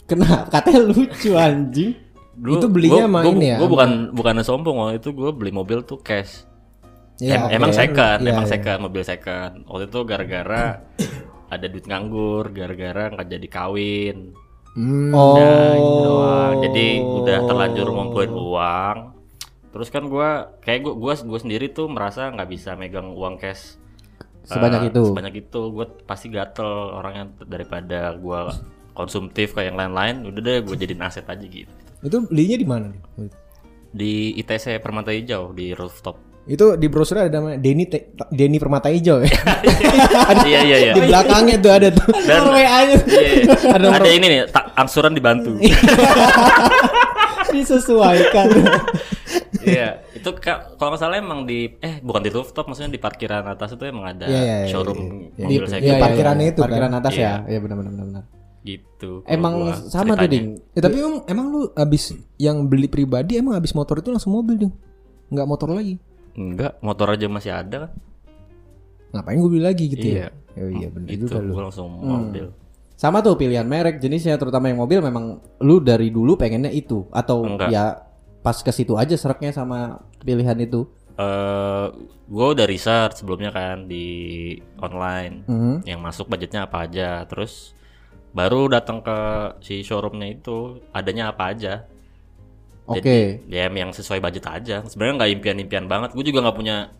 Kenapa? 0.06 0.46
Katanya 0.58 0.82
lucu 0.86 1.30
anjing. 1.34 1.92
Itu 2.40 2.66
belinya 2.72 3.04
sama 3.04 3.20
ini 3.26 3.52
ya, 3.52 3.56
Gue 3.60 3.68
bukan 3.68 3.90
bukan 4.16 4.40
sombong 4.40 4.76
waktu 4.80 4.96
itu 4.96 5.12
gue 5.12 5.30
beli 5.30 5.52
mobil 5.52 5.84
tuh 5.84 6.00
cash. 6.00 6.48
Iya, 7.20 7.36
Em- 7.36 7.44
oke. 7.44 7.52
emang 7.52 7.72
second, 7.76 8.18
Iya, 8.24 8.30
emang 8.32 8.46
iya. 8.48 8.52
second, 8.56 8.78
mobil 8.80 9.02
second. 9.04 9.52
Waktu 9.68 9.84
itu 9.92 9.98
gara-gara 10.08 10.64
ada 11.52 11.66
duit 11.68 11.84
nganggur, 11.84 12.48
gara-gara 12.50 13.12
nggak 13.12 13.28
jadi 13.28 13.48
kawin. 13.50 14.32
Hmm, 14.72 15.10
Oh. 15.12 15.34
Udah 15.36 15.50
gitu 15.74 15.98
doang. 16.00 16.52
Jadi 16.64 16.86
udah 17.02 17.38
terlanjur 17.44 17.86
ngumpulin 17.90 18.32
uang. 18.32 18.96
Terus 19.70 19.88
kan 19.90 20.08
gua 20.08 20.28
kayak 20.62 20.80
gua 20.80 20.94
gua, 20.96 21.12
gua 21.20 21.38
sendiri 21.38 21.68
tuh 21.70 21.86
merasa 21.86 22.26
nggak 22.26 22.48
bisa 22.48 22.72
megang 22.72 23.12
uang 23.12 23.36
cash 23.36 23.76
Sebanyak 24.42 24.80
Eh, 24.80 24.88
itu. 24.88 25.02
Sebanyak 25.06 25.34
itu 25.38 25.60
gue 25.70 25.86
pasti 26.02 26.26
gatel 26.28 26.64
orangnya 26.92 27.24
daripada 27.42 28.12
gue 28.12 28.40
konsumtif 28.92 29.52
kayak 29.52 29.72
yang 29.72 29.78
lain-lain. 29.78 30.26
Udah 30.26 30.40
deh 30.40 30.56
gue 30.60 30.76
jadiin 30.76 31.00
aset 31.00 31.24
aja 31.24 31.40
gitu. 31.40 31.70
Itu 32.00 32.24
belinya 32.24 32.56
di 32.56 32.64
mana 32.64 32.84
nih? 32.88 33.00
Di 33.90 34.12
ITC 34.36 34.78
Permata 34.78 35.10
Hijau 35.10 35.50
di 35.50 35.70
rooftop. 35.70 36.16
Itu 36.42 36.74
di 36.74 36.88
brosur 36.88 37.20
ada 37.20 37.30
namanya 37.30 37.60
Denny 37.60 37.84
Te- 37.84 38.10
Denny 38.26 38.56
Permata 38.56 38.88
Hijau 38.88 39.20
ya. 39.20 39.28
iya 40.48 40.60
iya 40.64 40.76
iya. 40.80 40.92
di 40.96 41.04
belakangnya 41.04 41.56
tuh 41.60 41.70
ada 41.70 41.88
tuh. 41.92 42.08
Dan 42.18 42.42
WA-nya 42.50 42.96
iya, 43.06 43.32
Ada 43.44 43.70
ada, 43.70 43.86
nomor- 43.92 44.08
ini 44.08 44.26
nih, 44.26 44.40
tak 44.48 44.72
angsuran 44.74 45.12
dibantu. 45.12 45.52
disesuaikan. 47.52 48.48
Iya, 49.60 50.00
itu 50.20 50.30
ka- 50.34 50.76
kalau 50.76 50.92
nggak 50.92 51.00
salah 51.00 51.16
emang 51.16 51.42
di 51.42 51.72
eh 51.76 51.98
bukan 51.98 52.20
di 52.20 52.28
rooftop, 52.28 52.64
maksudnya 52.64 52.92
di 52.92 52.98
parkiran 52.98 53.42
atas 53.42 53.72
itu 53.72 53.82
emang 53.82 54.04
ada 54.06 54.24
Iya, 54.24 54.36
iya, 54.36 54.56
iya, 54.60 54.68
showroom 54.68 54.98
iya. 55.32 55.42
mobil 55.42 55.62
Di- 55.62 55.68
saya 55.68 55.80
iya, 55.80 55.94
parkirannya 55.96 56.46
itu 56.46 56.58
kan? 56.58 56.64
Parkiran 56.66 56.92
atas 56.94 57.12
Iya. 57.14 57.24
ya. 57.24 57.34
Iya 57.48 57.58
benar 57.58 57.76
benar 57.76 57.92
benar. 57.92 58.06
benar. 58.06 58.24
gitu. 58.60 59.24
Emang 59.24 59.52
gua 59.58 59.72
sama 59.88 60.12
tuh 60.14 60.28
ding. 60.28 60.60
Ya, 60.70 60.80
tapi 60.82 61.00
emang, 61.00 61.24
emang 61.24 61.46
lu 61.48 61.60
abis 61.72 62.12
yang 62.36 62.60
beli 62.62 62.86
pribadi 62.86 63.34
emang 63.34 63.56
abis 63.56 63.72
motor 63.72 63.96
itu 63.96 64.12
langsung 64.12 64.30
mobil 64.30 64.60
dong. 64.60 64.74
Nggak 65.28 65.46
motor 65.46 65.68
lagi. 65.70 65.96
Enggak, 66.30 66.76
motor 66.78 67.08
aja 67.08 67.24
masih 67.26 67.50
ada 67.50 67.76
kan? 67.80 67.90
Ngapain 69.10 69.36
gue 69.36 69.50
beli 69.50 69.64
lagi 69.64 69.84
gitu 69.88 70.06
Iya. 70.06 70.28
ya? 70.52 70.60
Oh 70.60 70.70
iya 70.70 70.88
benar 70.88 71.08
Gitu, 71.08 71.24
juga 71.24 71.40
lu. 71.40 71.50
gua 71.50 71.62
langsung 71.64 71.88
mobil. 71.88 72.46
Sama 72.92 73.24
tuh 73.24 73.32
pilihan 73.34 73.64
merek 73.64 73.96
jenisnya 73.96 74.36
terutama 74.36 74.68
yang 74.68 74.76
mobil 74.76 75.00
memang 75.00 75.24
lu 75.58 75.80
dari 75.80 76.12
dulu 76.12 76.36
pengennya 76.36 76.68
itu 76.68 77.08
atau 77.08 77.40
Enggak. 77.42 77.72
ya 77.72 77.96
pas 78.40 78.56
ke 78.56 78.72
situ 78.72 78.96
aja 78.96 79.12
sereknya 79.16 79.52
sama 79.52 80.00
pilihan 80.24 80.56
itu. 80.60 80.88
Eh, 81.20 81.86
gue 82.30 82.46
udah 82.56 82.64
research 82.64 83.20
sebelumnya 83.20 83.52
kan 83.52 83.84
di 83.84 84.06
online 84.80 85.44
Mhm. 85.44 85.74
yang 85.84 86.00
masuk 86.00 86.32
budgetnya 86.32 86.64
apa 86.64 86.88
aja, 86.88 87.28
terus 87.28 87.76
baru 88.32 88.70
datang 88.70 89.02
ke 89.04 89.18
si 89.60 89.82
showroomnya 89.84 90.40
itu 90.40 90.80
adanya 90.94 91.34
apa 91.34 91.52
aja. 91.52 91.84
Oke. 92.88 93.02
Jadi, 93.46 93.52
ya 93.52 93.68
yang 93.68 93.92
sesuai 93.92 94.18
budget 94.18 94.44
aja. 94.50 94.76
Sebenarnya 94.82 95.14
nggak 95.20 95.32
impian-impian 95.38 95.86
banget. 95.86 96.10
Gue 96.16 96.24
juga 96.26 96.42
nggak 96.42 96.56
punya 96.58 96.90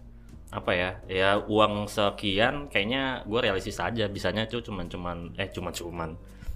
apa 0.51 0.71
ya, 0.75 0.91
ya 1.07 1.31
uang 1.41 1.87
sekian. 1.87 2.69
Kayaknya 2.71 3.25
gue 3.27 3.41
realistis 3.41 3.79
aja. 3.81 4.07
Bisanya 4.07 4.47
tuh 4.47 4.63
cuman 4.63 4.87
cuman 4.87 5.35
eh 5.35 5.51
cuman 5.51 5.73
cuman 5.75 6.11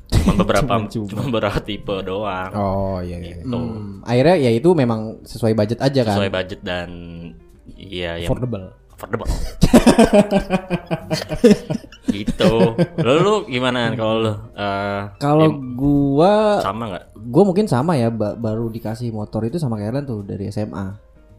cuman 0.07 0.35
beberapa 0.45 0.73
cuman 0.85 1.27
beberapa 1.29 1.59
tipe 1.59 1.95
doang. 2.03 2.51
Oh 2.53 2.99
iya 2.99 3.17
iya. 3.19 3.35
Gitu. 3.39 3.51
Hmm, 3.51 4.01
akhirnya 4.03 4.37
ya 4.39 4.51
itu 4.51 4.69
memang 4.73 5.01
sesuai 5.23 5.53
budget 5.53 5.79
aja 5.79 6.01
kan. 6.03 6.17
Sesuai 6.17 6.31
budget 6.31 6.61
dan 6.61 6.89
iya 7.75 8.17
yang 8.17 8.29
Affordable. 8.29 8.67
affordable. 8.91 9.29
gitu. 12.07 12.53
Lu, 13.01 13.13
lu 13.21 13.35
gimana 13.47 13.91
kalau 13.93 14.15
lu? 14.21 14.33
Eh, 14.55 15.03
Kalau 15.19 15.49
gua 15.75 16.61
sama 16.61 16.85
nggak? 16.91 17.05
gua 17.27 17.43
mungkin 17.43 17.67
sama 17.67 17.97
ya 17.97 18.09
ba- 18.09 18.37
baru 18.37 18.69
dikasih 18.69 19.11
motor 19.11 19.43
itu 19.43 19.57
sama 19.57 19.77
Karen 19.77 20.05
tuh 20.05 20.23
dari 20.23 20.49
SMA. 20.49 20.95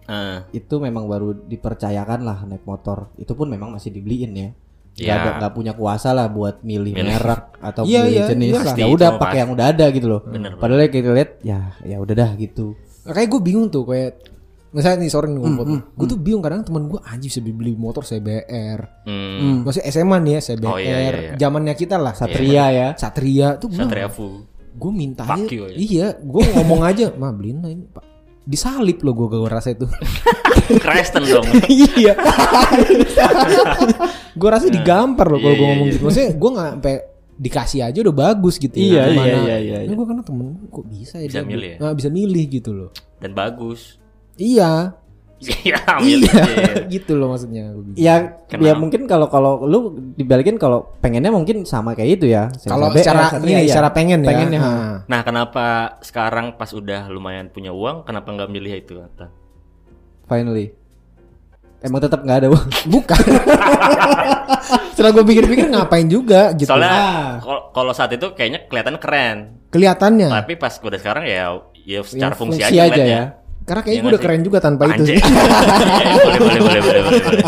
Eh, 0.05 0.37
Itu 0.53 0.77
memang 0.77 1.07
baru 1.07 1.33
dipercayakan 1.33 2.21
lah 2.21 2.45
naik 2.45 2.61
motor. 2.63 3.09
Itu 3.15 3.33
pun 3.33 3.49
memang 3.49 3.71
masih 3.71 3.89
dibeliin 3.89 4.33
ya. 4.35 4.49
Gak 4.95 5.03
Iya. 5.03 5.13
ada 5.13 5.29
nggak 5.37 5.53
punya 5.53 5.73
kuasa 5.73 6.09
lah 6.09 6.25
buat 6.25 6.63
milih, 6.63 6.95
Milih. 6.95 7.03
merek 7.11 7.41
atau 7.59 7.83
Iya, 7.83 7.99
milih 8.01 8.13
iya, 8.13 8.25
jenis. 8.31 8.47
iya 8.47 8.61
lah. 8.63 8.75
Ya 8.75 8.87
udah 8.87 9.09
pakai 9.17 9.37
yang 9.37 9.51
udah 9.51 9.65
ada 9.67 9.85
gitu 9.89 10.07
loh. 10.07 10.21
Bener, 10.23 10.55
Padahal 10.55 10.81
ya 10.81 10.89
kita 10.89 11.09
lihat 11.11 11.31
ya 11.41 11.59
ya 11.81 11.97
udah 11.97 12.15
dah 12.15 12.31
gitu. 12.33 12.79
Makanya 13.03 13.27
gue 13.27 13.41
bingung 13.43 13.67
tuh 13.67 13.83
kayak 13.83 14.11
misalnya 14.71 14.97
nih 14.97 15.09
sore 15.09 15.27
nih 15.27 15.35
Hmm, 15.35 15.43
ngumpul. 15.53 15.65
gue 15.93 16.05
tuh 16.05 16.15
bingung 16.17 16.39
kadang 16.39 16.63
temen 16.63 16.87
gue 16.87 16.99
anjir 17.01 17.27
bisa 17.27 17.39
beli 17.43 17.73
motor 17.73 18.03
CBR. 18.03 18.79
hmm, 19.03 19.63
Maksudnya 19.63 19.85
SMA 19.85 20.17
nih 20.17 20.31
ya 20.31 20.41
CBR. 20.45 20.63
Oh, 20.65 20.77
iya, 20.77 20.95
iya, 20.97 21.11
iya. 21.13 21.31
Zamannya 21.37 21.73
kita 21.73 21.95
lah. 21.95 22.13
Satria 22.13 22.65
ya. 22.69 22.87
Satria 22.95 23.47
tuh 23.55 23.67
gue 23.67 23.77
Satria 23.77 24.07
Fu. 24.07 24.47
gue 24.73 24.91
minta 24.91 25.23
aja. 25.23 25.43
Iya, 25.69 26.15
gue 26.17 26.41
ngomong 26.53 26.83
aja, 26.83 27.11
mah 27.13 27.31
beliin 27.31 27.59
lah 27.59 27.67
ini 27.69 27.83
pak. 27.85 28.14
Disalip 28.45 29.01
loh 29.01 29.17
gue 29.17 29.27
gue 29.27 29.49
rasa 29.49 29.73
itu. 29.73 29.89
Kristen 30.85 31.25
dong. 31.25 31.45
iya. 31.97 32.13
gue 34.37 34.49
rasa 34.49 34.69
digampar 34.69 35.33
loh 35.33 35.41
kalau 35.41 35.53
Iya, 35.53 35.57
gue 35.57 35.65
iya, 35.65 35.73
ngomong 35.73 35.87
iya. 35.89 35.93
gitu. 35.97 36.03
Maksudnya 36.05 36.29
gue 36.37 36.49
nggak 36.53 36.69
sampai 36.77 36.95
dikasih 37.35 37.79
aja 37.83 37.97
udah 38.05 38.15
bagus 38.15 38.55
gitu. 38.61 38.75
Iya, 38.77 39.11
Gimana? 39.11 39.27
iya, 39.27 39.35
iya, 39.35 39.57
iya, 39.59 39.77
Ini 39.83 39.91
iya. 39.91 39.97
gue 39.97 40.05
karena 40.07 40.23
temen 40.23 40.45
gue 40.55 40.69
kok 40.71 40.85
bisa 40.87 41.15
ya 41.19 41.27
Bisa 41.27 41.41
dia 41.41 41.49
milih 41.49 41.69
ya? 41.69 41.77
Nah, 41.81 41.91
bisa 41.97 42.09
milih 42.13 42.43
gitu 42.47 42.71
loh. 42.71 42.89
Dan 43.19 43.31
bagus. 43.33 43.97
Iya. 44.37 44.93
Iya, 45.65 45.77
milih. 45.99 46.31
Iya, 46.31 46.73
gitu 46.87 47.11
loh 47.13 47.27
maksudnya. 47.29 47.75
Ya, 47.93 48.39
Kenapa? 48.47 48.65
ya 48.65 48.73
mungkin 48.73 49.01
kalau 49.03 49.27
kalau 49.27 49.61
lu 49.61 49.79
dibalikin 50.15 50.55
kalau 50.55 50.95
pengennya 50.99 51.27
mungkin 51.27 51.67
sama 51.67 51.91
kayak 51.91 52.17
itu 52.17 52.31
ya. 52.31 52.47
Kalau 52.61 52.89
secara 52.89 53.35
ini 53.41 53.67
ya. 53.67 53.75
secara 53.75 53.89
pengen 53.91 54.23
ya. 54.23 54.29
Pengennya, 54.31 54.59
ha. 54.59 54.71
Nah. 54.71 54.95
Nah, 55.05 55.21
kenapa 55.21 55.65
sekarang 55.99 56.55
pas 56.55 56.71
udah 56.71 57.07
lumayan 57.07 57.47
punya 57.47 57.69
uang, 57.69 58.03
kenapa 58.03 58.31
nggak 58.31 58.47
milih 58.47 58.73
itu? 58.75 58.95
Kata? 58.97 59.27
Finally. 60.25 60.71
Emang 61.79 61.99
tetap 61.99 62.23
nggak 62.23 62.37
ada 62.39 62.47
uang. 62.49 62.67
Bukan. 62.95 63.21
Setelah 64.95 65.11
gue 65.11 65.25
pikir-pikir 65.25 65.67
ngapain 65.67 66.07
juga 66.07 66.55
gitu. 66.55 66.71
Soalnya 66.71 66.89
Ah. 66.89 67.31
kal- 67.37 67.65
kalau 67.69 67.91
saat 67.91 68.09
itu 68.09 68.31
kayaknya 68.31 68.65
kelihatan 68.65 68.95
keren, 68.97 69.37
Kelihatannya. 69.69 70.31
tapi 70.31 70.55
pas 70.55 70.71
udah 70.73 70.95
sekarang 70.95 71.27
ya 71.27 71.51
ya 71.77 71.99
secara 72.01 72.31
Yang 72.31 72.39
fungsi, 72.39 72.59
fungsi 72.63 72.73
aja, 72.73 72.81
aja 72.81 72.89
ngeliatnya. 72.89 73.11
ya. 73.11 73.23
Karena 73.65 73.81
kayaknya 73.81 73.97
Iya 73.97 74.03
gue 74.03 74.11
udah 74.11 74.21
keren 74.21 74.41
juga 74.41 74.57
tanpa 74.59 74.83
itu. 74.87 75.01
Anjay. 75.01 75.17
boleh, 75.17 76.39
boleh, 76.39 76.59
boleh, 76.59 76.81
boleh, 76.81 77.01
boleh, 77.01 77.21
boleh. 77.21 77.43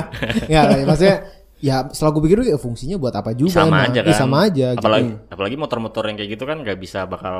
ya, 0.48 0.62
maksudnya 0.84 1.16
ya 1.58 1.76
setelah 1.88 2.12
gue 2.12 2.22
pikir 2.24 2.38
ya 2.44 2.56
fungsinya 2.56 2.96
buat 2.96 3.14
apa 3.14 3.32
juga 3.32 3.54
Sama 3.56 3.70
emang. 3.80 3.86
aja 3.88 4.00
Iya, 4.00 4.08
kan. 4.08 4.18
sama 4.20 4.38
aja 4.44 4.68
gitu. 4.72 4.82
Apalagi 4.84 5.10
apalagi 5.28 5.56
motor-motor 5.56 6.04
yang 6.06 6.16
kayak 6.16 6.30
gitu 6.32 6.44
kan 6.44 6.58
nggak 6.60 6.78
bisa 6.78 7.06
bakal 7.06 7.38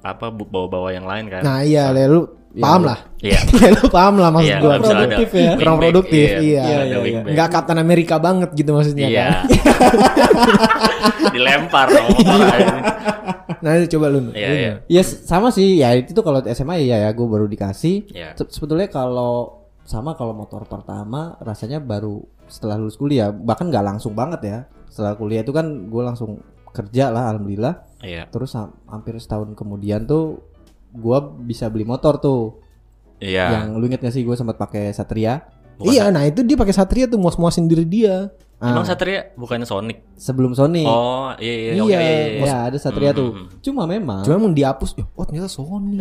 apa 0.00 0.26
bawa-bawa 0.28 0.90
yang 0.90 1.02
lain 1.02 1.26
kan. 1.28 1.40
Nah 1.40 1.58
iya 1.60 1.90
le, 1.90 2.02
lu 2.04 2.20
paham 2.52 2.82
lah 2.84 2.98
Iya. 3.18 3.38
Ya, 3.60 3.68
lu 3.72 3.86
paham 3.86 4.14
lah 4.16 4.30
maksud 4.30 4.46
Iya, 4.48 4.58
gue 4.58 4.70
bisa 4.72 4.86
ada 4.88 4.98
Produktif 5.00 5.28
ya. 5.32 5.50
kurang 5.54 5.76
produktif 5.76 6.26
iya, 6.28 6.38
Iya, 6.40 6.62
ada 6.62 6.86
iya, 6.86 6.98
wingback. 7.00 7.32
nggak 7.32 7.48
Captain 7.50 7.78
America 7.78 8.16
banget 8.16 8.50
gitu 8.52 8.70
maksudnya 8.72 9.06
Iya. 9.06 9.26
kan 9.26 9.46
Dilempar 11.32 11.86
dong. 11.88 12.08
Nah 13.66 13.82
coba 13.82 14.06
lu 14.06 14.30
Iya, 14.30 14.48
iya. 14.54 14.72
Ya 14.86 15.02
sama 15.02 15.50
sih 15.50 15.82
ya 15.82 15.90
itu 15.92 16.14
tuh 16.14 16.22
kalau 16.22 16.38
SMA 16.46 16.86
ya 16.86 17.02
ya 17.02 17.10
gue 17.10 17.26
baru 17.26 17.44
dikasih. 17.44 18.06
Iya. 18.08 18.38
Se- 18.38 18.46
Sebetulnya 18.48 18.86
kalau 18.86 19.66
sama 19.82 20.14
kalau 20.14 20.30
motor 20.30 20.62
pertama 20.64 21.34
rasanya 21.38 21.78
baru 21.78 22.22
setelah 22.46 22.78
lulus 22.78 22.94
kuliah 22.94 23.34
bahkan 23.34 23.66
nggak 23.66 23.82
langsung 23.84 24.14
banget 24.14 24.40
ya. 24.40 24.58
Setelah 24.86 25.18
kuliah 25.18 25.42
itu 25.42 25.50
kan 25.50 25.66
gue 25.66 26.02
langsung 26.02 26.38
kerja 26.70 27.10
lah 27.10 27.34
alhamdulillah. 27.34 27.82
Iya. 28.00 28.30
Terus 28.30 28.54
ha- 28.54 28.70
hampir 28.86 29.18
setahun 29.18 29.52
kemudian 29.52 30.06
tuh 30.06 30.38
gue 30.92 31.18
bisa 31.42 31.66
beli 31.66 31.82
motor 31.82 32.16
tuh. 32.16 32.62
Iya. 33.18 33.50
Yang 33.50 33.66
lu 33.74 33.84
inget 33.84 34.00
gak 34.00 34.14
sih 34.14 34.22
gue 34.22 34.32
sempat 34.32 34.54
pakai 34.56 34.92
Satria. 34.92 35.42
Bukan 35.76 35.90
iya 35.90 36.08
nah 36.08 36.22
itu 36.22 36.40
dia 36.40 36.54
pakai 36.54 36.72
Satria 36.72 37.04
tuh 37.04 37.18
muas-muasin 37.18 37.66
diri 37.66 37.84
dia 37.84 38.30
Emang 38.56 38.82
Ah, 38.82 38.88
Satria 38.88 39.36
bukannya 39.36 39.64
Sonic? 39.64 40.00
sebelum 40.16 40.52
Sony. 40.52 40.80
Oh, 40.82 41.28
iya 41.36 41.54
iya 41.54 41.70
Iya, 41.70 41.82
oh, 41.82 41.86
iya. 41.86 41.98
iya, 42.00 42.16
iya. 42.32 42.40
Ya 42.42 42.56
ada 42.66 42.78
Satria 42.78 43.10
Hmm, 43.10 43.18
tuh. 43.18 43.28
hmm, 43.30 43.46
Cuma 43.60 43.84
memang 43.84 44.22
cuma 44.22 44.34
emang 44.34 44.52
dihapus 44.52 44.96
ya, 44.96 45.04
oh 45.06 45.22
ternyata 45.22 45.44
Sony 45.46 46.00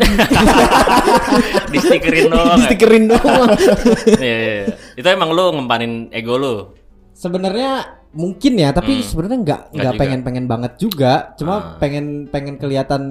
Di 1.72 1.78
stikerin 1.78 2.26
doang. 2.28 2.56
ya? 2.56 2.66
stikerin 2.66 3.04
doang 3.06 3.50
Iya, 4.24 4.38
iya, 4.38 4.54
iya. 4.62 4.68
Itu 4.94 5.04
emang 5.06 5.32
lu 5.32 5.52
ngempanin 5.52 6.08
ego 6.10 6.36
lu. 6.36 6.72
sebenarnya 7.12 7.95
mungkin 8.15 8.55
ya 8.55 8.72
tapi 8.72 8.95
Hmm. 8.95 9.03
sebenarnya 9.03 9.39
nggak 9.43 9.62
Nggak 9.75 9.93
pengen 10.00 10.22
pengen 10.24 10.45
banget 10.48 10.74
juga 10.79 11.36
cuma 11.36 11.53
Ah. 11.53 11.63
pengen 11.75 12.05
pengen 12.25 12.55
kelihatan 12.55 13.01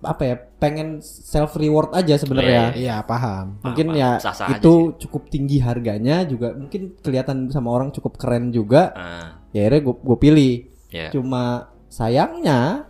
apa 0.00 0.22
ya 0.24 0.36
pengen 0.56 0.98
self 1.00 1.52
reward 1.54 1.92
aja 1.92 2.16
sebenarnya 2.16 2.72
iya 2.72 3.00
paham 3.00 3.60
mungkin 3.60 3.92
Paham, 3.92 4.00
ya 4.00 4.10
paham. 4.10 4.24
Sah-sah 4.24 4.46
aja 4.48 4.56
itu 4.56 4.72
cukup 4.98 5.28
tinggi 5.28 5.60
harganya 5.60 6.24
juga 6.24 6.56
mungkin 6.56 6.96
kelihatan 6.98 7.48
sama 7.48 7.70
orang 7.70 7.92
cukup 7.92 8.16
keren 8.16 8.48
juga 8.48 8.88
Ah, 8.90 9.36
ya 9.50 9.68
akhirnya 9.68 9.80
gue 9.84 10.18
pilih 10.18 10.54
iya. 10.88 11.12
cuma 11.12 11.68
sayangnya 11.86 12.88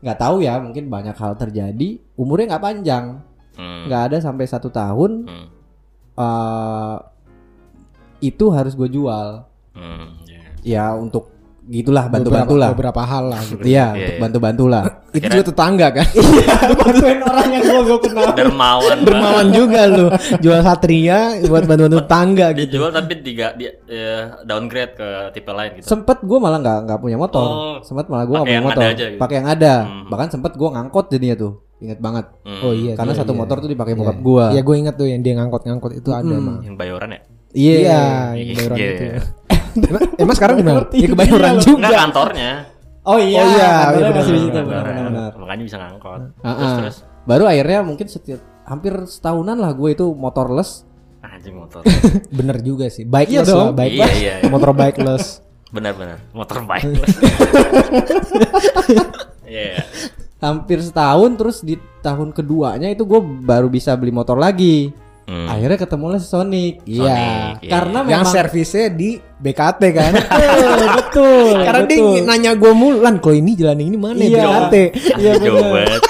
nggak 0.00 0.16
tahu 0.16 0.40
ya 0.40 0.56
mungkin 0.56 0.86
banyak 0.86 1.12
hal 1.12 1.34
terjadi 1.34 1.98
umurnya 2.14 2.54
nggak 2.54 2.64
panjang 2.64 3.06
Hmm. 3.50 3.84
nggak 3.84 4.02
ada 4.08 4.18
sampai 4.22 4.46
satu 4.46 4.70
tahun 4.70 5.26
Hmm. 5.26 5.46
eh 6.16 6.96
itu 8.22 8.46
harus 8.48 8.72
gue 8.72 8.86
jual 8.88 9.42
Hmm, 9.70 10.22
iya. 10.24 10.29
Ya 10.62 10.92
untuk 10.92 11.28
gitulah 11.62 12.04
beberapa, 12.04 12.34
bantu-bantu 12.34 12.54
lah 12.56 12.68
beberapa 12.72 13.02
hal 13.04 13.24
lah 13.28 13.40
gitu 13.44 13.62
Iya, 13.62 13.70
Iya, 13.70 13.86
untuk 13.94 14.10
iya. 14.10 14.18
bantu-bantu 14.18 14.64
lah. 14.66 14.82
itu 15.16 15.26
juga 15.28 15.44
tetangga 15.44 15.86
kan 15.92 16.06
Bantuin 16.80 17.20
orang 17.20 17.48
yang 17.48 17.62
gua 17.62 17.80
gak 17.84 18.00
kenal. 18.02 18.24
Dermawan. 18.32 18.98
dermawan 19.00 19.46
juga 19.50 19.80
lu 19.86 20.06
jual 20.40 20.60
Satria 20.60 21.18
buat 21.44 21.64
bantu-bantu 21.64 21.96
tetangga 22.00 22.46
Dia 22.50 22.58
gitu 22.60 22.72
jual 22.76 22.90
tapi 22.90 23.12
tiga 23.20 23.46
dia 23.54 23.70
eh, 23.86 24.22
downgrade 24.42 24.94
ke 24.94 25.08
tipe 25.30 25.46
lain 25.48 25.70
gitu. 25.78 25.86
Sempet 25.86 26.18
gua 26.20 26.38
malah 26.40 26.58
nggak 26.58 26.78
nggak 26.84 26.98
punya 26.98 27.16
motor. 27.16 27.46
Oh. 27.46 27.76
Sempet 27.80 28.06
malah 28.08 28.24
gua 28.24 28.42
punya 28.42 28.50
yang 28.52 28.66
motor. 28.66 28.82
ada 28.82 28.88
gitu. 28.90 29.14
Pakai 29.16 29.34
yang 29.38 29.48
ada. 29.48 29.74
Hmm. 29.84 30.04
Bahkan 30.08 30.28
sempet 30.28 30.52
gua 30.54 30.68
ngangkot 30.74 31.06
jadinya 31.08 31.36
tuh. 31.38 31.52
Ingat 31.78 31.98
banget. 31.98 32.24
Hmm. 32.42 32.60
oh 32.60 32.72
iya 32.74 32.92
Karena 32.92 33.12
iya, 33.14 33.20
satu 33.20 33.32
iya. 33.32 33.38
motor 33.38 33.56
tuh 33.58 33.70
dipakai 33.70 33.94
Iya. 33.94 34.00
bokap 34.02 34.18
gua. 34.18 34.44
Iya 34.50 34.60
gue 34.60 34.74
ingat 34.76 34.94
tuh 34.96 35.06
yang 35.06 35.22
dia 35.22 35.32
ngangkot-ngangkot 35.32 35.92
itu 35.94 36.10
ada 36.10 36.26
Mm-mm. 36.26 36.40
emang. 36.40 36.56
Yang 36.60 36.76
bayoran 36.76 37.08
ya? 37.08 37.20
Iya. 37.52 37.72
Iya, 37.78 38.02
yang 38.34 38.56
bayaran 38.58 38.76
Iya. 38.76 38.90
itu. 38.90 39.06
Emang, 40.16 40.34
sekarang 40.34 40.56
di 40.56 40.64
mana? 40.64 40.76
Ngerti. 40.80 40.96
Ya 40.98 41.08
kebayoran 41.08 41.52
Iya, 41.52 41.60
juga. 41.60 41.76
Enggak 41.78 41.94
kantornya. 41.98 42.50
Oh 43.00 43.16
iya, 43.16 43.40
Oh 43.40 43.46
iya, 43.48 43.70
iya, 43.96 44.10
masih 44.12 44.32
di 44.34 44.40
benar, 44.52 44.84
benar-benar. 44.84 45.32
Makanya 45.34 45.64
bisa 45.64 45.76
ngangkot. 45.78 46.20
Ah, 46.38 46.52
Terus 46.52 46.60
ah. 46.62 46.76
terus 46.76 46.96
Baru 47.20 47.44
akhirnya 47.44 47.80
mungkin 47.80 48.06
setiap 48.06 48.40
hampir 48.62 48.92
setahunan 49.04 49.56
lah 49.56 49.72
gue 49.72 49.90
itu 49.90 50.06
motorless. 50.10 50.84
anjing 51.20 51.52
motor. 51.54 51.80
Bener 52.38 52.60
juga 52.60 52.88
sih. 52.88 53.04
Bikeless 53.04 53.44
Iya 53.44 53.52
dong. 53.52 53.66
lah, 53.66 53.74
bike 53.74 53.92
Iya, 53.92 54.06
iya, 54.10 54.34
iya. 54.40 54.48
Motor 54.48 54.70
bikeless. 54.72 55.24
Benar-benar 55.70 56.18
motor 56.32 56.58
bike. 56.68 56.88
Iya. 59.46 59.82
Hampir 60.38 60.78
setahun 60.80 61.30
terus 61.36 61.58
di 61.60 61.74
tahun 62.00 62.30
keduanya 62.30 62.88
itu 62.88 63.02
gue 63.02 63.18
baru 63.20 63.66
bisa 63.66 63.92
beli 63.94 64.10
motor 64.10 64.38
lagi. 64.38 64.88
Hmm. 65.30 65.46
Akhirnya 65.46 65.78
ketemulah 65.78 66.18
Sonic. 66.18 66.82
Iya. 66.82 67.14
Iya. 67.54 67.70
Karena 67.70 68.02
Yang 68.02 68.10
memang 68.10 68.26
servisnya 68.26 68.86
di 68.90 69.10
BKT 69.14 69.82
kan. 69.94 70.12
betul, 70.18 70.86
betul. 70.90 71.54
Karena 71.62 71.82
dia 71.86 71.98
betul. 72.02 72.26
nanya 72.26 72.50
gue 72.52 72.72
mulu, 72.72 72.98
Lan 72.98 73.22
kalau 73.22 73.36
ini 73.36 73.54
jalan 73.54 73.78
ini 73.78 73.94
mana 73.94 74.18
Iya. 74.18 74.26
ya 74.26 74.42
BKT? 74.42 74.74
Iya, 75.14 75.32
benar. 75.38 76.00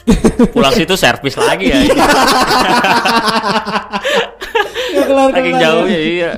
Pulang 0.54 0.72
situ 0.72 0.94
servis 0.94 1.34
lagi 1.34 1.66
ya. 1.66 1.82
Nggak 4.90 5.06
kelar-kelar. 5.06 5.34
Saking 5.36 5.56
jauhnya 5.58 5.98
iya. 6.00 6.30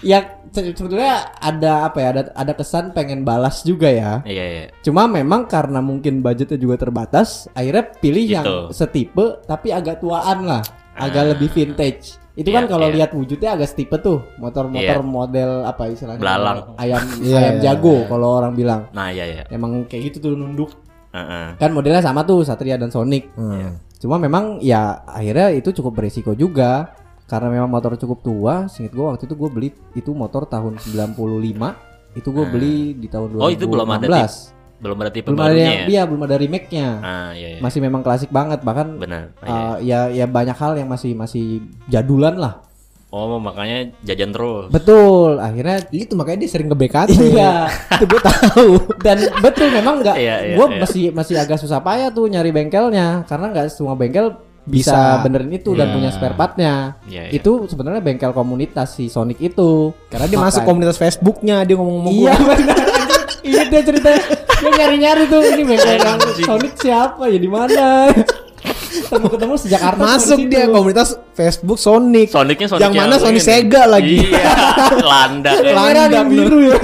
Ya 0.00 0.18
se- 0.48 0.72
sebetulnya 0.72 1.12
ada 1.34 1.86
apa 1.86 1.98
ya? 2.00 2.08
Ada 2.10 2.22
ada 2.34 2.52
kesan 2.52 2.90
pengen 2.90 3.22
balas 3.22 3.62
juga 3.62 3.88
ya. 3.88 4.20
Iya 4.24 4.44
iya. 4.46 4.64
Cuma 4.80 5.04
memang 5.06 5.44
karena 5.46 5.80
mungkin 5.80 6.20
budgetnya 6.20 6.56
juga 6.56 6.76
terbatas, 6.78 7.48
akhirnya 7.52 7.84
pilih 7.94 8.24
yang 8.26 8.44
Gitu. 8.44 8.58
setipe 8.74 9.40
tapi 9.44 9.70
agak 9.70 10.00
tuaan 10.00 10.44
lah, 10.44 10.62
agak 11.00 11.24
lebih 11.32 11.48
vintage. 11.48 12.20
Itu 12.36 12.52
kan 12.52 12.64
Iya, 12.64 12.70
kalau 12.70 12.86
iya. 12.88 12.94
lihat 13.00 13.10
wujudnya 13.12 13.50
agak 13.52 13.68
setipe 13.68 13.96
tuh, 13.98 14.22
motor-motor 14.38 15.00
Iya. 15.02 15.04
model 15.04 15.50
apa 15.64 15.82
istilahnya? 15.88 16.20
Belalang. 16.22 16.58
Ayam 16.76 17.02
Iya, 17.26 17.36
ayam 17.36 17.54
iya, 17.58 17.62
jago 17.62 17.96
iya. 17.96 18.06
kalau 18.06 18.28
orang 18.38 18.52
bilang. 18.54 18.80
Nah 18.92 19.08
iya 19.10 19.24
iya. 19.26 19.42
Emang 19.50 19.84
kayak 19.84 20.12
gitu 20.14 20.30
tuh 20.30 20.30
nunduk. 20.38 20.70
Heeh. 21.10 21.58
Kan 21.58 21.70
modelnya 21.74 22.00
sama 22.00 22.22
tuh 22.22 22.46
Satria 22.46 22.78
dan 22.78 22.88
Sonic. 22.88 23.34
Hmm. 23.34 23.76
Cuma 23.98 24.16
memang 24.16 24.62
ya 24.62 25.02
akhirnya 25.04 25.50
itu 25.52 25.74
cukup 25.74 26.00
beresiko 26.00 26.32
juga 26.32 26.94
karena 27.26 27.50
memang 27.50 27.68
motor 27.68 27.98
cukup 27.98 28.22
tua. 28.22 28.54
Singkat 28.70 28.92
gue 28.94 29.04
waktu 29.04 29.24
itu 29.26 29.34
gue 29.34 29.50
beli 29.50 29.68
itu 29.92 30.10
motor 30.14 30.46
tahun 30.46 30.78
95. 30.78 31.76
Itu 32.14 32.30
gue 32.30 32.46
Ah. 32.46 32.50
beli 32.50 32.94
di 32.94 33.10
tahun 33.10 33.36
2016. 33.36 33.42
Oh, 33.42 33.50
itu 33.50 33.64
belum 33.66 33.88
ada 33.90 34.06
Belum 34.80 34.96
ada 34.96 35.08
tipe 35.08 35.28
belum 35.28 35.38
ada 35.38 35.46
barunya 35.46 35.62
yang 35.62 35.76
ya. 35.76 35.86
iya 35.86 36.02
belum 36.04 36.22
ada 36.24 36.36
remake-nya. 36.36 36.88
Ah 36.98 37.30
iya 37.30 37.48
iya. 37.54 37.60
Masih 37.60 37.78
memang 37.78 38.00
klasik 38.00 38.28
banget 38.28 38.60
bahkan 38.60 38.96
Benar. 38.96 39.36
Ah, 39.38 39.46
uh, 39.46 39.74
iya. 39.78 40.08
ya 40.08 40.24
ya 40.24 40.26
banyak 40.26 40.56
hal 40.56 40.72
yang 40.74 40.88
masih 40.88 41.12
masih 41.12 41.60
jadulan 41.86 42.34
lah. 42.34 42.64
Oh 43.10 43.36
makanya 43.36 43.90
jajan 44.00 44.30
terus. 44.30 44.70
Betul, 44.70 45.36
akhirnya 45.36 45.82
Itu 45.90 46.14
makanya 46.14 46.46
dia 46.46 46.50
sering 46.50 46.70
ke 46.70 46.76
BKT. 46.78 47.10
Iya, 47.34 47.66
itu 47.92 48.04
gue 48.06 48.22
tahu. 48.22 48.70
Dan 48.98 49.18
betul 49.38 49.66
memang 49.68 49.98
nggak, 49.98 50.14
Iya, 50.14 50.36
iya, 50.44 50.54
gue 50.54 50.66
iya. 50.68 50.78
masih 50.78 51.04
masih 51.10 51.34
agak 51.34 51.58
susah 51.58 51.82
payah 51.82 52.08
tuh 52.08 52.24
nyari 52.24 52.48
bengkelnya 52.48 53.26
karena 53.26 53.50
nggak 53.50 53.66
semua 53.68 53.94
bengkel 53.94 54.38
bisa, 54.62 54.94
Bisa. 54.94 55.24
benerin 55.24 55.50
itu 55.50 55.74
dan 55.74 55.90
Iya. 55.90 55.94
punya 55.96 56.10
spare 56.12 56.38
partnya. 56.38 57.02
Iya, 57.02 57.22
iya. 57.26 57.34
Itu 57.34 57.66
sebenarnya 57.66 57.98
bengkel 57.98 58.30
komunitas 58.30 58.94
si 58.94 59.10
Sonic 59.10 59.42
itu. 59.42 59.90
Karena 60.06 60.24
dia 60.24 60.38
masuk 60.38 60.62
Makanya- 60.62 60.68
komunitas 60.68 60.96
Facebooknya 60.96 61.56
dia 61.64 61.74
ngomong-ngomong 61.74 62.14
Iya 62.14 62.34
benar. 62.54 62.78
Iya 63.40 63.62
dia 63.66 63.80
ceritanya. 63.80 64.22
Dia 64.60 64.70
nyari-nyari 64.76 65.22
tuh 65.26 65.40
ini 65.40 65.62
Anjing. 65.64 66.44
Sonic 66.44 66.72
siapa 66.76 67.22
ya 67.26 67.38
di 67.40 67.48
mana? 67.48 68.12
Ketemu-ketemu 68.90 69.54
sejak 69.56 69.80
Jakarta 69.80 70.02
Masuk 70.02 70.38
dia 70.46 70.64
situ. 70.66 70.72
komunitas 70.74 71.08
Facebook 71.32 71.78
Sonic. 71.78 72.28
Sonicnya 72.28 72.68
Sonic 72.68 72.82
Yang 72.84 72.94
mana 72.94 73.14
Sonic 73.16 73.40
ini. 73.40 73.48
Sega 73.48 73.82
lagi. 73.86 74.16
Iya. 74.20 74.44
Landak, 75.02 75.54
yang 76.12 76.28
biru 76.28 76.58
ya. 76.68 76.76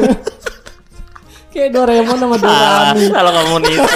Kayak 1.52 1.70
Doraemon 1.72 2.16
sama 2.16 2.36
Ah, 2.36 2.40
Dorami. 2.40 3.04
Salah 3.08 3.32
komunitas. 3.32 3.90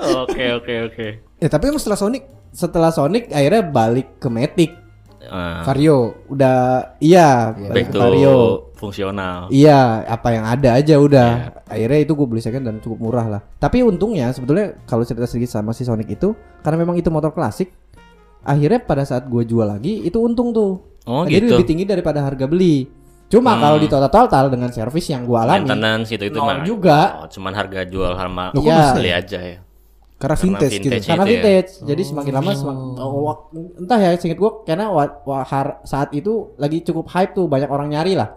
Oke 0.00 0.44
oke 0.56 0.74
oke. 0.88 1.06
Ya 1.38 1.48
tapi 1.48 1.64
emang 1.68 1.80
setelah 1.80 1.98
Sonic 1.98 2.24
Setelah 2.50 2.90
Sonic 2.90 3.28
akhirnya 3.30 3.62
balik 3.62 4.18
ke 4.18 4.26
Matic. 4.26 4.70
Ah, 5.30 5.62
Vario. 5.62 6.26
Udah 6.26 6.56
iya, 6.98 7.54
balik 7.54 7.70
back 7.72 7.86
to 7.88 7.98
Vario. 7.98 8.36
fungsional. 8.74 9.46
Iya, 9.48 10.02
apa 10.04 10.28
yang 10.30 10.44
ada 10.44 10.74
aja 10.74 10.94
udah. 10.96 11.30
Iya. 11.30 11.70
Akhirnya 11.70 11.98
itu 12.00 12.12
gue 12.12 12.26
beli 12.26 12.40
second 12.40 12.64
dan 12.64 12.76
cukup 12.78 12.98
murah 12.98 13.26
lah. 13.28 13.40
Tapi 13.56 13.80
untungnya 13.80 14.28
sebetulnya 14.30 14.74
kalau 14.84 15.04
cerita 15.04 15.24
sedikit 15.24 15.52
sama 15.52 15.70
si 15.70 15.84
Sonic 15.84 16.10
itu, 16.10 16.32
karena 16.60 16.80
memang 16.80 16.96
itu 16.96 17.08
motor 17.08 17.30
klasik, 17.30 17.70
akhirnya 18.40 18.80
pada 18.80 19.04
saat 19.04 19.24
gue 19.24 19.42
jual 19.44 19.64
lagi 19.64 20.02
itu 20.02 20.16
untung 20.16 20.50
tuh. 20.50 20.80
Oh 21.04 21.24
Jadi 21.24 21.46
gitu. 21.46 21.54
lebih 21.54 21.66
tinggi 21.66 21.84
daripada 21.84 22.20
harga 22.20 22.44
beli. 22.44 22.88
Cuma 23.30 23.54
Hmm. 23.54 23.62
kalau 23.62 23.78
di 23.78 23.86
total 23.86 24.10
total 24.10 24.44
dengan 24.50 24.74
servis 24.74 25.06
yang 25.06 25.22
gue 25.22 25.38
alami, 25.38 25.62
Maintenance 25.62 26.10
gitu 26.10 26.24
itu 26.26 26.38
mah. 26.38 26.66
juga. 26.66 26.98
Oh, 27.22 27.28
cuman 27.30 27.52
harga 27.54 27.86
jual 27.86 28.12
sama 28.12 28.50
bisa 28.50 28.90
beli 28.92 29.12
aja 29.14 29.38
ya. 29.38 29.58
Karena 30.20 30.36
Karena 30.36 30.44
vintage, 30.52 30.74
vintage. 30.76 31.00
gitu. 31.00 31.08
karena 31.08 31.24
itu 31.24 31.32
ya. 31.32 31.40
vintage. 31.40 31.72
Jadi 31.80 32.02
semakin 32.04 32.32
lama 32.36 32.50
semakin 32.52 32.84
oh, 33.00 33.32
entah 33.80 33.98
ya 33.98 34.10
singkat 34.14 34.36
gue 34.36 34.50
karena 34.62 34.92
wa- 34.92 35.16
wa- 35.24 35.46
har- 35.48 35.80
saat 35.82 36.12
itu 36.12 36.52
lagi 36.54 36.84
cukup 36.84 37.08
hype 37.08 37.32
tuh 37.32 37.48
banyak 37.48 37.66
orang 37.66 37.88
nyari 37.88 38.12
lah. 38.12 38.36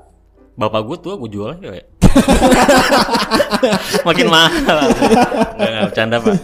Bapak 0.55 0.79
gue 0.85 0.97
tua 1.01 1.19
gue 1.19 1.27
jual 1.27 1.51
aja 1.51 1.75
ya. 1.75 1.83
Makin 4.07 4.27
mahal. 4.29 4.77
Enggak 4.87 5.27
enggak 5.59 5.83
bercanda, 5.89 6.15
Pak. 6.21 6.35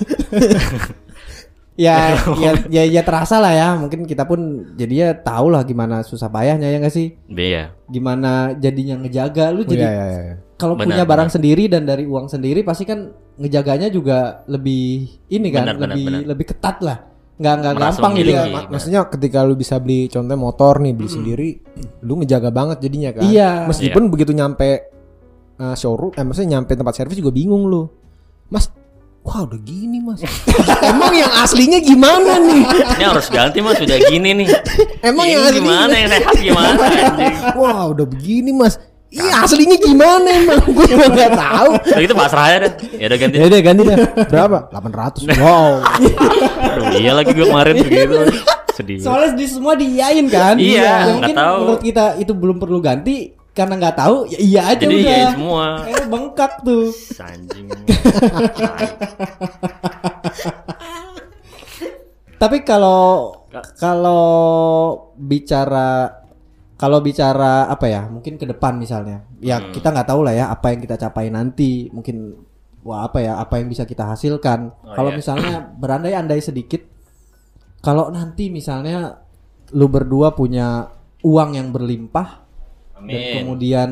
Ya, 1.85 2.11
ya, 2.35 2.51
ya, 2.67 2.83
ya 2.83 3.01
terasa 3.01 3.39
lah 3.39 3.55
ya. 3.55 3.69
Mungkin 3.73 4.03
kita 4.03 4.27
pun 4.27 4.39
jadinya 4.75 5.15
tahu 5.15 5.47
lah 5.47 5.63
gimana 5.63 6.03
susah 6.03 6.27
payahnya 6.27 6.67
ya 6.67 6.77
nggak 6.77 6.91
sih? 6.91 7.15
Iya. 7.25 7.71
Gimana 7.87 8.51
jadinya 8.53 8.99
ngejaga 8.99 9.49
lu 9.49 9.63
Oh, 9.63 9.65
jadi 9.65 9.87
iya, 9.87 9.91
iya, 9.93 10.05
iya. 10.11 10.35
kalau 10.55 10.75
Benar, 10.75 10.85
punya 10.91 11.03
barang 11.03 11.29
benar. 11.29 11.35
sendiri 11.39 11.63
dan 11.71 11.87
dari 11.87 12.03
uang 12.03 12.27
sendiri 12.27 12.61
pasti 12.61 12.83
kan 12.83 13.15
ngejaganya 13.39 13.87
juga 13.87 14.43
lebih 14.45 15.07
ini 15.31 15.47
kan 15.47 15.63
Benar, 15.63 15.75
benar, 15.79 15.95
lebih 15.95 16.05
benar. 16.05 16.21
lebih 16.27 16.45
ketat 16.51 16.77
lah. 16.83 16.97
Nggak 17.39 17.53
nggak 17.55 17.73
Merasa 17.73 17.87
gampang 17.95 18.13
gitu. 18.19 18.29
Iya, 18.29 18.43
mak- 18.51 18.67
maksudnya 18.67 18.99
ketika 19.07 19.39
lu 19.41 19.55
bisa 19.55 19.75
beli 19.79 20.11
contoh 20.11 20.35
motor 20.35 20.83
nih 20.83 20.91
beli 20.91 21.07
sendiri, 21.07 21.49
lu 22.03 22.19
ngejaga 22.19 22.51
banget 22.51 22.77
jadinya 22.83 23.15
kan. 23.15 23.23
Iya. 23.23 23.63
Meskipun 23.63 24.11
begitu 24.11 24.35
nyampe 24.35 24.91
uh, 25.55 25.71
showroom, 25.71 26.11
eh 26.11 26.27
maksudnya 26.27 26.59
nyampe 26.59 26.75
tempat 26.75 26.91
servis 26.93 27.15
juga 27.15 27.31
bingung 27.31 27.63
lu. 27.63 27.87
Mas, 28.51 28.67
wah 29.21 29.45
udah 29.45 29.59
gini 29.61 29.99
mas. 29.99 30.23
Emang 30.81 31.13
yang 31.13 31.29
aslinya 31.37 31.79
gimana 31.79 32.39
nih? 32.39 32.63
Ini 32.97 33.03
harus 33.05 33.27
ganti 33.27 33.59
mas 33.59 33.77
sudah 33.77 33.97
gini 34.05 34.33
nih. 34.35 34.47
Emang 35.01 35.25
Ini 35.27 35.33
yang 35.35 35.41
aslinya 35.45 35.59
gimana 35.61 35.93
yang 35.93 36.09
sehat 36.09 36.35
gimana 36.37 36.81
anjing? 36.81 37.35
Wah 37.55 37.81
udah 37.89 38.05
begini 38.05 38.51
mas. 38.51 38.79
Iya 39.09 39.41
aslinya 39.41 39.77
gimana 39.77 40.27
emang? 40.29 40.61
Gue 40.69 40.85
juga 40.85 41.07
nggak 41.09 41.31
tahu. 41.33 41.69
Kalau 41.81 42.01
gitu 42.05 42.13
pasrah 42.13 42.45
aja 42.45 42.57
deh. 42.61 42.71
Ya 42.93 43.05
udah 43.09 43.17
ganti. 43.17 43.35
Ya 43.35 43.45
udah 43.49 43.59
ganti 43.59 43.81
dah. 43.83 43.97
Berapa? 44.29 44.57
800. 44.69 45.33
Wow. 45.41 45.71
Aduh, 46.61 46.85
iya 46.93 47.11
lagi 47.17 47.31
gue 47.33 47.45
kemarin 47.45 47.73
begitu. 47.79 48.15
Sedih. 48.69 49.01
Soalnya 49.01 49.33
di 49.33 49.45
semua 49.49 49.73
diiyain 49.73 50.29
kan. 50.29 50.55
Iya, 50.55 50.77
Ya, 50.77 50.93
nggak 51.01 51.13
mungkin 51.17 51.35
tahu. 51.35 51.57
menurut 51.59 51.81
kita 51.81 52.05
itu 52.15 52.31
belum 52.31 52.57
perlu 52.61 52.77
ganti 52.79 53.33
karena 53.51 53.73
nggak 53.75 53.97
tahu 53.97 54.15
ya 54.27 54.39
iya 54.39 54.61
aja 54.71 54.85
Jadi 54.87 54.95
udah. 54.95 55.11
iya 55.11 55.27
semua. 55.33 55.65
Eh 55.85 56.03
bengkak 56.05 56.53
tuh. 56.61 56.87
Anjing. 57.19 57.67
Tapi 62.39 62.57
kalau 62.63 63.35
kalau 63.75 64.23
bicara 65.19 66.07
kalau 66.79 67.03
bicara 67.03 67.67
apa 67.67 67.85
ya 67.91 68.07
mungkin 68.07 68.39
ke 68.39 68.47
depan 68.47 68.79
misalnya 68.79 69.27
ya 69.43 69.59
Hmm. 69.59 69.75
kita 69.75 69.91
nggak 69.91 70.07
tahu 70.07 70.21
lah 70.23 70.31
ya 70.31 70.45
apa 70.47 70.71
yang 70.71 70.79
kita 70.79 70.95
capai 70.95 71.27
nanti 71.27 71.91
mungkin 71.91 72.39
wah 72.79 73.03
apa 73.03 73.19
ya 73.19 73.35
apa 73.35 73.59
yang 73.59 73.67
bisa 73.67 73.83
kita 73.83 74.07
hasilkan 74.07 74.71
Oh, 74.79 74.95
kalau 74.95 75.11
iya. 75.11 75.17
misalnya 75.19 75.53
berandai-andai 75.75 76.39
sedikit 76.39 76.79
kalau 77.83 78.07
nanti 78.07 78.47
misalnya 78.47 79.19
lu 79.75 79.91
berdua 79.91 80.31
punya 80.31 80.87
uang 81.19 81.59
yang 81.59 81.75
berlimpah 81.75 82.47
dan 83.01 83.15
Amin. 83.15 83.33
kemudian 83.39 83.89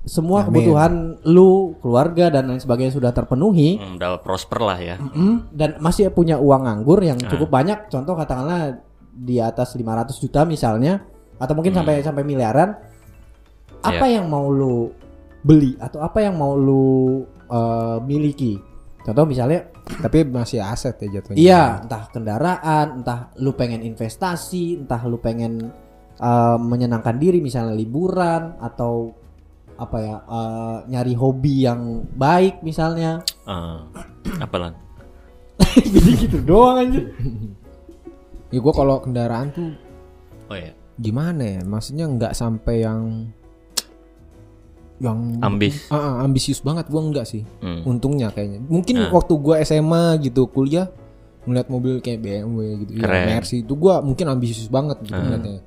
semua 0.00 0.40
Amin. 0.40 0.48
kebutuhan 0.48 0.92
lu 1.24 1.50
keluarga 1.76 2.30
dan 2.30 2.48
lain 2.48 2.56
sebagainya 2.56 2.88
sudah 2.90 3.10
terpenuhi 3.10 3.76
Hmm, 3.76 3.96
udah 3.96 4.16
prosper 4.18 4.60
lah 4.60 4.76
ya. 4.76 4.96
Mm, 4.96 5.52
dan 5.52 5.76
masih 5.78 6.08
punya 6.08 6.36
uang 6.36 6.64
nganggur 6.64 7.00
yang 7.00 7.18
Ah. 7.18 7.28
cukup 7.28 7.48
banyak 7.50 7.86
contoh 7.86 8.14
katakanlah 8.14 8.80
di 9.10 9.36
atas 9.36 9.72
500 9.72 10.16
juta 10.16 10.42
misalnya 10.42 11.04
atau 11.36 11.52
mungkin 11.52 11.72
Hmm. 11.72 11.84
sampai 11.84 12.00
sampai 12.00 12.22
miliaran 12.22 12.80
apa 13.80 14.04
Iya. 14.06 14.20
yang 14.20 14.26
mau 14.26 14.46
lu 14.46 14.88
beli 15.40 15.76
atau 15.76 16.00
apa 16.00 16.20
yang 16.20 16.34
mau 16.34 16.52
lu 16.52 17.24
eh, 17.46 17.98
miliki 18.00 18.56
contoh 19.02 19.24
misalnya 19.24 19.68
Tapi 20.00 20.22
masih 20.22 20.62
aset 20.62 20.94
ya 20.98 21.18
jatuhnya. 21.18 21.34
iya 21.34 21.62
entah 21.76 22.06
kendaraan 22.08 23.02
entah 23.02 23.34
lu 23.36 23.52
pengen 23.52 23.82
investasi 23.82 24.78
entah 24.78 25.02
lu 25.02 25.18
pengen 25.18 25.72
eh, 26.20 26.56
menyenangkan 26.56 27.16
diri 27.16 27.40
misalnya 27.40 27.72
liburan 27.72 28.54
atau 28.58 29.16
apa 29.74 29.96
ya 29.98 30.16
eh, 30.20 30.76
nyari 30.88 31.14
hobi 31.14 31.64
yang 31.64 31.80
baik 32.10 32.60
misalnya 32.60 33.24
Eh, 33.42 33.78
apa 34.38 34.56
lan? 34.56 34.72
jadi 35.94 36.10
gitu 36.18 36.38
doang 36.40 36.76
aja 36.78 37.00
Ya 38.48 38.58
gue 38.58 38.72
kalau 38.72 38.98
kendaraan 38.98 39.48
tuh 39.50 39.70
Oh 40.46 40.56
ya. 40.56 40.74
gimana 40.96 41.40
ya? 41.40 41.60
Maksudnya 41.62 42.04
nggak 42.06 42.32
sampai 42.32 42.82
yang 42.82 43.30
yang 45.00 45.40
Ambis. 45.40 45.88
Ah, 45.88 45.96
ah, 45.96 46.14
ambisius 46.20 46.60
banget 46.60 46.84
gua 46.86 47.00
enggak 47.00 47.24
sih. 47.24 47.40
Hmm. 47.64 47.88
Untungnya 47.88 48.28
kayaknya. 48.28 48.60
Mungkin 48.60 49.00
Nah. 49.00 49.08
waktu 49.08 49.32
gua 49.38 49.56
SMA 49.62 50.20
gitu 50.20 50.44
kuliah 50.44 50.92
ngeliat 51.48 51.72
mobil 51.72 52.04
kayak 52.04 52.20
BMW 52.20 52.84
gitu, 52.84 52.90
ya, 52.98 53.08
Keren. 53.08 53.26
Mercy 53.32 53.64
itu 53.64 53.72
gua 53.72 54.04
mungkin 54.04 54.28
ambisius 54.28 54.68
banget 54.68 55.00
gitu 55.00 55.16
ngeliatnya. 55.16 55.64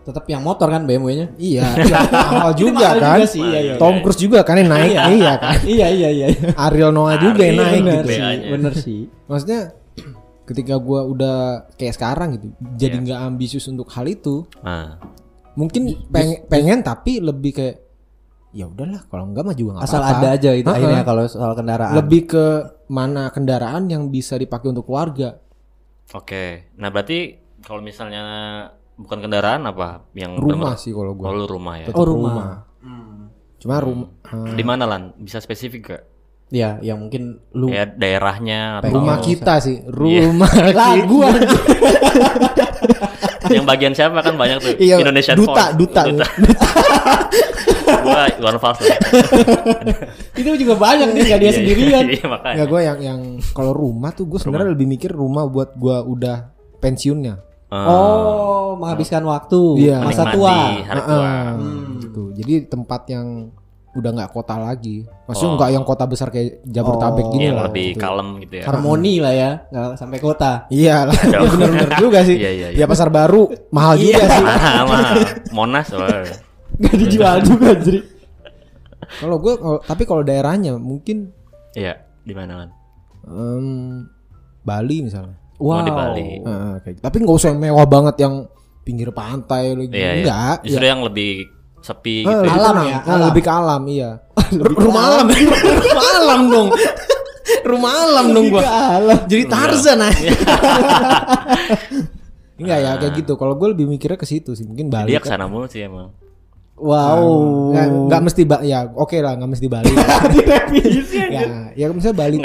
Tetap 0.00 0.24
yang 0.26 0.40
motor 0.40 0.66
kan 0.66 0.82
BMW-nya. 0.82 1.36
Iya, 1.36 1.66
iya, 1.84 1.98
mahal 2.08 2.52
juga 2.52 2.88
mahal 2.88 2.96
kan. 2.96 3.16
juga 3.16 3.26
sih, 3.28 3.42
iya, 3.42 3.58
iya. 3.62 3.74
Tom 3.76 4.00
Cruise 4.00 4.16
juga 4.18 4.40
kan 4.40 4.56
yang 4.56 4.68
naik, 4.68 4.92
iya 5.12 5.32
kan. 5.36 5.56
iya 5.76 5.86
iya 5.88 6.08
iya. 6.10 6.26
Ariel 6.58 6.90
Noah 6.90 7.16
juga 7.16 7.42
yang 7.42 7.58
naik 7.58 7.80
bener 7.80 8.02
gitu. 8.02 8.10
sih, 8.10 8.20
bener 8.48 8.72
sih. 8.74 9.00
Maksudnya 9.26 9.60
ketika 10.48 10.74
gua 10.76 11.04
udah 11.04 11.38
kayak 11.74 11.94
sekarang 11.94 12.28
gitu, 12.34 12.48
jadi 12.74 12.96
Iya. 12.96 13.04
nggak 13.04 13.20
ambisius 13.24 13.66
untuk 13.66 13.86
hal 13.88 14.04
itu. 14.04 14.48
Nah, 14.60 14.96
Mungkin 15.50 15.82
peng- 16.08 16.46
pengen 16.46 16.80
tapi 16.80 17.18
lebih 17.18 17.52
kayak 17.52 17.76
ya 18.50 18.66
udahlah 18.66 19.02
kalau 19.04 19.26
enggak 19.26 19.44
mah 19.44 19.52
juga 19.52 19.70
nggak 19.76 19.84
Asal 19.84 20.00
apa-apa. 20.00 20.16
ada 20.16 20.28
aja 20.32 20.50
itu 20.52 20.66
akhirnya 20.66 21.02
kalau 21.02 21.22
soal 21.26 21.52
kendaraan. 21.52 21.92
Lebih 21.92 22.22
ke 22.24 22.44
mana 22.88 23.28
kendaraan 23.28 23.84
yang 23.86 24.08
bisa 24.08 24.34
dipakai 24.34 24.70
untuk 24.70 24.82
keluarga. 24.84 25.36
oke. 26.08 26.74
Nah, 26.74 26.88
berarti 26.88 27.36
kalau 27.60 27.78
misalnya 27.78 28.24
bukan 29.00 29.18
kendaraan 29.18 29.64
apa 29.64 30.04
yang 30.12 30.36
Rumah 30.36 30.76
sih 30.76 30.92
kalau 30.92 31.12
Oh, 31.12 31.16
gua. 31.16 31.32
lu 31.32 31.46
rumah 31.46 31.74
ya. 31.76 31.86
Tetap 31.88 31.96
Oh, 31.96 32.06
rumah. 32.06 32.68
Cuma 33.56 33.76
rumah 33.76 34.08
Di 34.50 34.62
mana 34.62 34.84
lan? 34.84 35.12
Bisa 35.16 35.36
spesifik 35.36 35.82
gak? 35.86 36.02
Ya, 36.50 36.80
yang 36.80 36.98
mungkin 36.98 37.38
lu 37.52 37.68
Ya 37.68 37.86
daerahnya 37.86 38.80
atau 38.80 38.96
rumah 38.96 39.16
Oh, 39.16 39.22
kita 39.22 39.60
sih, 39.60 39.78
Iya. 39.78 39.90
rumah 40.26 40.50
lagu 40.74 41.16
aja. 41.22 41.46
yang 43.50 43.62
bagian 43.64 43.92
siapa 43.92 44.18
kan 44.18 44.34
banyak 44.34 44.58
tuh. 44.58 44.74
Iya, 44.76 44.98
Indonesian 44.98 45.36
duta, 45.36 45.70
Voice. 45.70 45.78
duta. 45.78 46.02
Gua 48.00 48.22
Iwan 48.32 48.56
Fals. 48.56 48.78
itu 50.32 50.48
juga 50.56 50.74
banyak 50.74 51.08
nih 51.10 51.22
gak 51.26 51.38
dia 51.38 51.44
Iya, 51.44 51.52
sendirian. 51.52 52.04
Iya, 52.08 52.24
makanya. 52.24 52.54
Enggak 52.56 52.68
gue 52.68 52.80
yang 52.80 52.98
yang 53.00 53.20
kalau 53.50 53.72
rumah 53.72 54.10
tuh 54.10 54.24
gue 54.26 54.38
sebenarnya 54.38 54.72
lebih 54.72 54.86
mikir 54.88 55.10
rumah 55.12 55.44
buat 55.44 55.74
gua 55.74 56.00
udah 56.00 56.48
pensiunnya. 56.78 57.49
Eh, 57.70 57.86
Oh, 57.86 58.74
menghabiskan 58.74 59.22
waktu 59.22 59.60
Iya. 59.78 60.02
masa 60.02 60.26
tua. 60.28 60.50
hari 60.82 61.00
tua. 61.00 61.22
Heeh, 61.22 61.46
Hmm. 61.54 62.02
gitu. 62.02 62.22
Jadi 62.34 62.66
tempat 62.66 63.06
yang 63.06 63.26
udah 63.90 64.10
nggak 64.12 64.30
kota 64.30 64.54
lagi. 64.54 65.02
Maksudnya 65.26 65.50
Oh. 65.50 65.56
nggak 65.56 65.70
yang 65.70 65.84
kota 65.84 66.04
besar 66.04 66.28
kayak 66.28 66.62
Jabodetabek 66.62 67.24
Oh. 67.24 67.30
gini 67.30 67.44
Yang 67.46 67.54
lah. 67.54 67.64
lebih 67.66 67.88
gitu. 67.90 68.00
kalem 68.00 68.28
gitu 68.38 68.54
ya. 68.54 68.64
Harmoni 68.66 69.14
lah 69.18 69.32
ya, 69.32 69.50
nggak 69.66 69.86
sampai 69.96 70.18
kota. 70.18 70.52
Iya 70.68 70.96
lah, 71.06 71.14
ya 71.26 71.30
Dong. 71.36 71.46
bener-bener 71.48 71.90
juga 71.96 72.18
sih. 72.22 72.36
Iya, 72.42 72.50
iya, 72.50 72.68
iya. 72.70 72.78
Ya 72.78 72.86
pasar 72.86 73.08
baru 73.08 73.42
mahal 73.70 73.94
juga 73.96 74.22
sih. 74.24 74.44
Mahal. 74.46 74.86
Monas. 75.52 75.86
oh. 75.90 76.06
Gak 76.76 76.94
dijual 76.96 77.38
juga 77.40 77.70
jadi. 77.76 78.00
Kalau 79.12 79.36
gue, 79.38 79.54
tapi 79.82 80.02
kalau 80.04 80.22
daerahnya 80.22 80.74
mungkin 80.74 81.34
Iya, 81.72 81.98
di 82.20 82.30
mana 82.30 82.52
lan? 82.56 82.70
em, 83.22 83.66
Bali 84.60 85.02
misalnya. 85.02 85.34
Oh, 85.60 85.78
di 85.78 85.92
Bali. 85.92 86.28
Heeh, 86.40 86.74
kayak 86.80 86.94
gitu. 86.96 87.04
Tapi 87.04 87.16
nggak 87.18 87.36
usah 87.36 87.48
yang 87.48 87.60
mewah 87.60 87.84
banget 87.84 88.16
yang 88.18 88.34
pinggir 88.80 89.12
pantai 89.12 89.64
lagi. 89.72 89.92
Iya, 89.92 90.00
iya. 90.00 90.12
Enggak. 90.18 90.56
Justru 90.64 90.80
ya. 90.80 90.90
yang 90.90 91.02
lebih 91.04 91.32
sepi 91.80 92.16
Eh, 92.18 92.24
gitu. 92.24 92.32
ya. 92.32 92.40
lebih 92.42 92.56
Alam 92.56 92.76
ya, 92.78 92.88
Eh, 92.90 93.00
alam. 93.06 93.26
lebih 93.28 93.42
ke 93.42 93.52
alam, 93.52 93.82
iya. 93.86 94.10
R- 94.64 94.74
rumah 94.74 95.02
alam, 95.06 95.26
rumah 95.28 96.08
alam 96.14 96.40
dong. 96.48 96.68
rumah 97.70 97.92
alam 97.94 98.26
dong 98.30 98.46
gua. 98.48 98.62
Jadi 99.24 99.42
Tarzan 99.44 100.00
aja. 100.00 100.32
Enggak 102.56 102.78
ya 102.78 102.90
kayak 102.96 103.12
gitu. 103.16 103.32
Kalau 103.34 103.54
gue 103.54 103.68
lebih 103.72 103.86
mikirnya 103.86 104.16
ke 104.16 104.24
situ 104.24 104.52
sih. 104.52 104.64
Mungkin 104.64 104.88
Bali. 104.88 105.08
Dia 105.08 105.18
kan. 105.18 105.24
ke 105.24 105.30
sana 105.30 105.44
mulu 105.44 105.64
sih 105.64 105.80
emang. 105.80 106.12
Wow. 106.76 107.20
Nggak, 107.72 107.86
nggak 108.08 108.20
mesti 108.24 108.42
ba 108.42 108.56
ya 108.60 108.88
oke 108.88 109.12
lah 109.18 109.36
nggak 109.36 109.50
mesti 109.50 109.66
Bali. 109.68 109.92
ya, 111.28 111.42
ya 111.74 111.84
misalnya 111.90 112.16
Bali. 112.16 112.36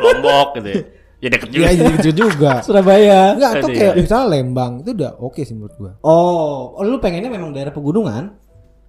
Lombok 0.00 0.48
gitu 0.58 0.68
ya. 0.68 0.82
Ya 1.24 1.28
deket 1.32 1.48
juga. 1.48 1.64
Iya 1.64 1.70
jadi 1.72 1.92
gitu 1.96 2.10
juga. 2.28 2.52
Surabaya. 2.60 3.32
Enggak 3.32 3.50
atau 3.56 3.68
Aduh, 3.68 3.76
kayak 3.80 3.94
iya. 3.96 4.02
misalnya 4.04 4.26
Lembang 4.28 4.72
itu 4.84 4.90
udah 4.92 5.12
oke 5.16 5.40
sih 5.40 5.54
menurut 5.56 5.74
gua. 5.74 5.92
Oh, 6.04 6.76
oh, 6.76 6.84
lu 6.84 7.00
pengennya 7.00 7.32
memang 7.32 7.50
daerah 7.50 7.72
pegunungan? 7.72 8.36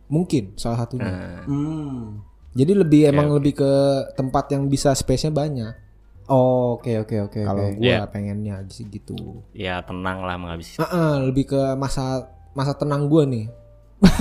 Mungkin 0.05 0.53
salah 0.53 0.83
satunya. 0.83 1.07
Nah, 1.07 1.41
Hmm. 1.47 2.19
Jadi 2.51 2.71
lebih 2.71 3.01
emang 3.07 3.31
lebih 3.31 3.55
ke 3.55 3.71
tempat 4.13 4.51
yang 4.51 4.67
bisa 4.67 4.91
space-nya 4.91 5.31
banyak. 5.31 5.73
Oh, 6.25 6.75
Oke 6.75 6.97
oke 6.97 7.15
oke 7.21 7.39
Kalau 7.39 7.69
gua 7.71 7.79
Iya. 7.79 8.09
pengennya 8.09 8.65
sih 8.67 8.83
gitu. 8.85 9.45
ya 9.51 9.79
tenang 9.79 10.23
lah 10.23 10.35
menghabisi. 10.35 10.75
Heeh, 10.75 11.11
lebih 11.23 11.51
ke 11.51 11.61
masa 11.75 12.25
masa 12.51 12.73
tenang 12.73 13.07
gua 13.07 13.23
nih. 13.23 13.47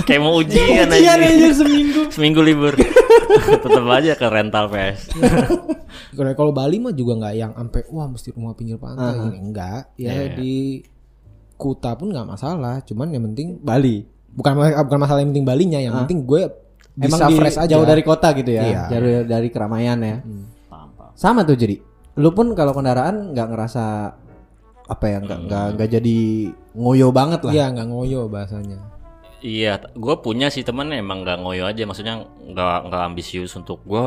Kayak 0.03 0.21
mau 0.21 0.33
ujian 0.35 0.87
Ujian 0.87 0.89
aja. 0.89 1.19
aja 1.19 1.49
seminggu. 1.53 2.01
Seminggu 2.15 2.41
libur. 2.41 2.73
Tetep 3.63 3.85
aja 3.85 4.13
ke 4.13 4.25
rental 4.25 4.65
PS. 4.67 5.11
Kalau 6.15 6.31
kalau 6.33 6.51
Bali 6.51 6.79
mah 6.79 6.91
juga 6.91 7.15
nggak 7.17 7.33
yang 7.33 7.51
sampai 7.51 7.81
wah 7.87 8.07
mesti 8.07 8.31
rumah 8.31 8.51
pinggir 8.51 8.75
pantai 8.75 9.13
Aha. 9.13 9.25
ini 9.25 9.37
enggak. 9.41 9.81
Ya 9.95 10.07
Iya, 10.07 10.11
iya. 10.13 10.33
di 10.33 10.53
Kuta 11.53 11.95
pun 11.95 12.07
nggak 12.09 12.23
masalah, 12.25 12.79
cuman 12.81 13.07
yang 13.09 13.23
penting 13.25 13.59
Bali. 13.59 14.03
bukan 14.29 14.51
bukan 14.81 14.99
masalah 14.99 15.19
yang 15.19 15.31
penting 15.31 15.43
Balinya, 15.45 15.79
yang 15.79 15.93
Ah. 15.93 15.99
penting 16.03 16.23
gue 16.23 16.51
Emang 16.97 17.19
bisa 17.19 17.25
di, 17.25 17.35
fresh 17.37 17.57
aja. 17.57 17.67
jauh 17.69 17.83
dari 17.83 18.01
kota 18.01 18.31
gitu 18.31 18.51
ya. 18.51 18.63
Iya. 18.63 18.81
Jauh 18.89 19.23
dari 19.25 19.47
keramaian 19.47 19.95
ya. 19.97 20.17
Hmm. 20.19 20.47
Sama 21.13 21.43
tuh 21.43 21.55
jadi. 21.55 21.79
Lu 22.15 22.31
pun 22.31 22.51
kalau 22.51 22.71
kendaraan 22.71 23.31
nggak 23.31 23.47
ngerasa 23.49 23.83
apa 24.85 25.05
ya 25.05 25.17
nggak 25.17 25.39
nggak 25.45 25.65
nggak 25.73 25.89
jadi 25.89 26.17
ngoyo 26.73 27.07
banget 27.11 27.39
lah. 27.41 27.51
Iya 27.51 27.65
nggak 27.71 27.87
ngoyo 27.87 28.21
bahasanya. 28.27 28.79
Iya, 29.43 29.77
gue 29.93 30.15
punya 30.23 30.47
sih 30.47 30.63
temen 30.63 30.89
emang 30.91 31.21
nggak 31.23 31.43
ngoyo 31.43 31.67
aja, 31.67 31.83
maksudnya 31.83 32.23
nggak 32.23 32.77
nggak 32.89 33.01
ambisius 33.03 33.53
untuk 33.55 33.83
gue 33.83 34.03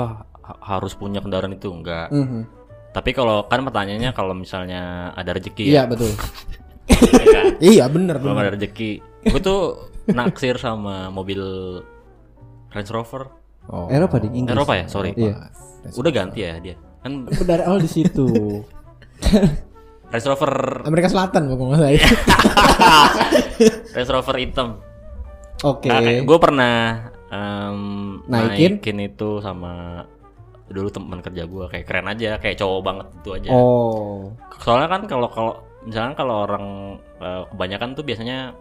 harus 0.65 0.93
punya 0.97 1.21
kendaraan 1.21 1.55
itu 1.55 1.69
nggak. 1.69 2.09
Mhm. 2.11 2.41
Tapi 2.93 3.11
kalau 3.13 3.45
kan 3.47 3.63
pertanyaannya 3.63 4.11
kalau 4.17 4.33
misalnya 4.33 5.13
ada 5.13 5.37
rezeki 5.37 5.71
Iya 5.71 5.85
ya, 5.85 5.91
betul. 5.91 6.11
ya 7.21 7.27
kan? 7.31 7.45
Iya 7.61 7.85
bener 7.93 8.17
Kalau 8.19 8.35
ada 8.35 8.57
rezeki, 8.57 8.91
gue 9.29 9.41
tuh 9.45 9.61
naksir 10.09 10.57
sama 10.57 11.13
mobil 11.13 11.39
Range 12.73 12.93
Rover 12.93 13.39
Oh. 13.69 13.85
Eropa 13.93 14.17
di 14.17 14.33
Inggris. 14.33 14.57
Eropa 14.57 14.73
ya, 14.81 14.89
sorry. 14.89 15.13
Iya. 15.13 15.53
Udah 15.93 16.09
ganti 16.09 16.41
ya 16.41 16.57
dia. 16.57 16.73
Kan 17.05 17.29
Dari 17.29 17.63
awal 17.69 17.85
di 17.85 17.91
situ. 17.93 18.25
Range 20.13 20.27
Rover 20.33 20.53
Amerika 20.89 21.13
Selatan 21.13 21.53
pokoknya 21.53 21.77
saya. 21.85 22.01
Range 23.95 24.11
Rover 24.11 24.37
hitam. 24.41 24.81
Oke. 25.65 25.91
Nah, 25.91 26.01
gue 26.03 26.39
pernah 26.39 26.75
em, 27.29 27.81
Naikin? 28.31 28.79
naikin 28.79 28.99
itu 29.03 29.43
sama 29.43 30.05
dulu 30.69 30.89
teman 30.93 31.25
kerja 31.25 31.49
gue 31.49 31.65
kayak 31.67 31.87
keren 31.89 32.07
aja, 32.07 32.37
kayak 32.37 32.61
cowok 32.61 32.81
banget 32.85 33.07
itu 33.19 33.31
aja. 33.35 33.49
Oh. 33.51 34.31
Soalnya 34.61 34.89
kan 34.93 35.03
kalau 35.09 35.29
kalau 35.33 35.53
misalnya 35.83 36.15
kalau 36.15 36.45
orang 36.45 36.67
eh, 37.19 37.43
kebanyakan 37.51 37.97
tuh 37.97 38.05
biasanya 38.05 38.53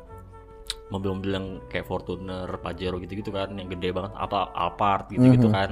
mobil-mobil 0.87 1.31
yang 1.35 1.47
kayak 1.67 1.83
Fortuner, 1.83 2.47
Pajero 2.63 2.95
gitu-gitu 2.97 3.27
kan, 3.29 3.51
yang 3.53 3.67
gede 3.67 3.91
banget, 3.91 4.15
apa 4.15 4.55
Alphard 4.55 5.11
gitu-gitu 5.11 5.51
Mhm. 5.51 5.55
kan. 5.55 5.69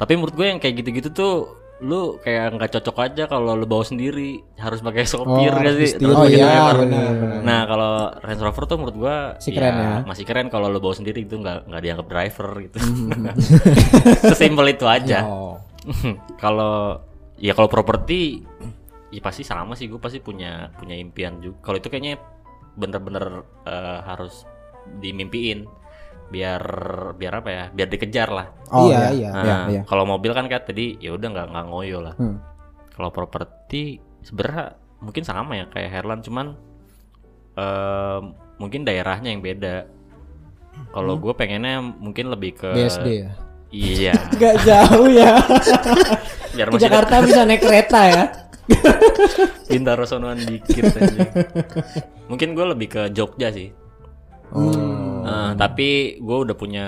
Tapi 0.00 0.12
menurut 0.16 0.34
gue 0.34 0.46
yang 0.48 0.58
kayak 0.58 0.80
gitu-gitu 0.80 1.12
tuh 1.12 1.34
lu 1.82 2.22
kayak 2.22 2.54
nggak 2.54 2.70
cocok 2.78 2.96
aja 3.02 3.24
kalau 3.26 3.58
lu 3.58 3.66
bawa 3.66 3.82
sendiri, 3.82 4.38
harus 4.54 4.78
pakai 4.78 5.02
sopir 5.02 5.50
Oh, 5.50 5.58
gak 5.58 5.74
sih? 5.76 5.98
Oh 5.98 6.22
iya, 6.24 6.78
benar. 6.78 7.42
Nah 7.42 7.60
kalau 7.66 7.92
Range 8.22 8.42
Rover 8.46 8.64
tuh 8.64 8.76
menurut 8.78 8.96
gua 8.96 9.16
Masih 9.34 9.50
keren 9.50 9.74
ya. 9.74 9.92
masih 10.06 10.24
keren 10.24 10.46
kalau 10.46 10.70
lu 10.70 10.78
bawa 10.78 10.94
sendiri 10.94 11.26
itu 11.26 11.34
nggak 11.34 11.66
nggak 11.66 11.82
dianggap 11.82 12.06
driver 12.06 12.48
gitu. 12.62 12.78
Mhm. 12.78 13.34
Sesimpel 14.30 14.66
itu 14.70 14.86
aja. 14.86 15.26
Kalau 16.42 17.02
ya 17.34 17.52
kalau 17.52 17.66
properti 17.66 18.46
ya 19.10 19.18
pasti 19.18 19.42
sama 19.42 19.74
sih 19.74 19.90
gue 19.90 19.98
pasti 19.98 20.22
punya 20.22 20.70
punya 20.78 20.94
impian 20.94 21.42
juga. 21.42 21.58
Kalau 21.66 21.82
itu 21.82 21.90
kayaknya 21.90 22.22
bener-bener 22.72 23.42
eh, 23.66 23.98
harus 24.06 24.46
dimimpiin 25.02 25.66
biar 26.28 26.62
biar 27.16 27.32
apa 27.42 27.50
ya? 27.50 27.64
Biar 27.72 27.88
dikejar 27.88 28.28
lah. 28.30 28.46
Oh, 28.70 28.88
iya, 28.88 29.10
iya. 29.10 29.30
Nah, 29.32 29.44
iya, 29.44 29.56
iya. 29.68 29.82
kalau 29.88 30.04
mobil 30.04 30.32
kan 30.32 30.46
kayak 30.46 30.68
tadi 30.68 30.96
ya 31.02 31.16
udah 31.16 31.28
nggak 31.32 31.46
nggak 31.50 31.66
ngoyo 31.68 31.98
lah. 32.04 32.14
Hmm. 32.16 32.38
Kalau 32.92 33.10
properti 33.10 33.98
sebenarnya 34.22 34.76
mungkin 35.02 35.24
sama 35.26 35.58
ya 35.58 35.66
kayak 35.66 35.90
Herlan 35.90 36.22
cuman 36.22 36.54
eh, 37.58 38.20
mungkin 38.62 38.86
daerahnya 38.86 39.34
yang 39.34 39.42
beda. 39.42 39.88
Kalau 40.94 41.20
gue 41.20 41.34
pengennya 41.36 41.82
mungkin 41.82 42.32
lebih 42.32 42.56
ke 42.56 42.70
BSD 42.72 43.08
ya. 43.08 43.30
Iya, 43.72 44.12
Gak 44.40 44.56
jauh 44.68 45.08
ya. 45.08 45.40
biar 46.56 46.68
Ke 46.68 46.78
Jakarta 46.80 47.24
bisa 47.24 47.48
naik 47.48 47.64
kereta 47.64 48.00
ya. 48.08 48.24
Bintaro 49.72 50.04
sonoan 50.04 50.38
dikit 50.44 50.92
aja. 50.96 51.28
Mungkin 52.28 52.52
gue 52.52 52.66
lebih 52.76 52.88
ke 52.92 53.02
Jogja 53.10 53.48
sih. 53.52 53.72
Hmm. 54.52 54.81
Eh, 55.32 55.52
tapi 55.56 55.88
gue 56.18 56.38
udah 56.42 56.54
punya 56.54 56.86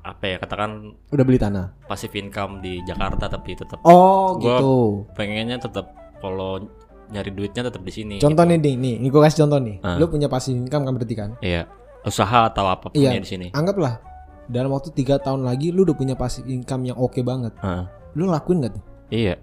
apa 0.00 0.24
ya 0.26 0.36
katakan 0.36 0.96
Udah 1.08 1.24
beli 1.24 1.36
tanah. 1.36 1.76
passive 1.84 2.12
income 2.14 2.60
di 2.60 2.80
Jakarta 2.82 3.28
tapi 3.28 3.52
tetap 3.52 3.80
Oh 3.82 4.32
Gua- 4.34 4.56
gitu. 4.56 4.74
pengennya 5.12 5.56
tetap 5.56 5.92
kalau 6.16 6.60
nyari 7.08 7.28
duitnya 7.28 7.66
tetap 7.66 7.80
di 7.80 7.90
sini. 7.90 8.16
Contoh 8.16 8.44
gitu. 8.44 8.52
nih, 8.54 8.58
nih, 8.60 8.74
nih, 8.76 8.94
ini 8.96 9.08
gue 9.08 9.20
kasih 9.20 9.44
contoh 9.44 9.58
nih. 9.58 9.76
Ah. 9.80 9.96
Lu 9.96 10.06
punya 10.06 10.28
passive 10.28 10.56
income 10.56 10.84
kan 10.84 10.92
berarti 10.94 11.14
kan? 11.14 11.30
Iya. 11.40 11.66
Usaha 12.00 12.46
atau 12.46 12.64
apa 12.64 12.88
pun 12.88 12.96
Iya. 12.96 13.12
ya 13.12 13.20
di 13.20 13.28
sini. 13.28 13.46
Anggaplah 13.50 14.00
dalam 14.46 14.70
waktu 14.70 14.90
tiga 14.90 15.18
tahun 15.18 15.42
lagi 15.42 15.68
lu 15.68 15.82
udah 15.82 15.92
punya 15.92 16.14
passive 16.14 16.46
income 16.46 16.86
yang 16.86 16.96
oke 16.96 17.20
banget. 17.20 17.52
Heeh. 17.58 17.84
Lu 18.14 18.24
lakuin 18.24 18.62
gak 18.62 18.78
tuh? 18.78 18.84
Iya. 19.10 19.36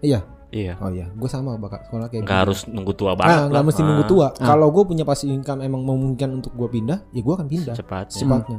Iya. 0.00 0.20
Iya. 0.48 0.80
Oh 0.80 0.88
iya, 0.88 1.06
gue 1.08 1.28
sama 1.28 1.54
bakal 1.54 1.84
sekolah 1.84 2.08
kayak 2.08 2.24
gitu. 2.24 2.32
harus 2.32 2.58
nunggu 2.64 2.92
tua 2.92 3.12
banget. 3.12 3.36
Nah, 3.36 3.42
nggak 3.48 3.64
mesti 3.68 3.80
Ah, 3.80 3.86
nunggu 3.86 4.04
tua. 4.06 4.26
Ah. 4.26 4.46
Kalau 4.46 4.68
gue 4.70 4.84
punya 4.86 5.04
passive 5.04 5.28
income 5.28 5.60
emang 5.60 5.84
memungkinkan 5.84 6.30
untuk 6.34 6.52
gue 6.54 6.68
pindah, 6.70 7.04
ya 7.10 7.20
gue 7.20 7.34
akan 7.34 7.46
pindah 7.46 7.74
Cepatnya. 7.76 8.12
secepatnya. 8.12 8.58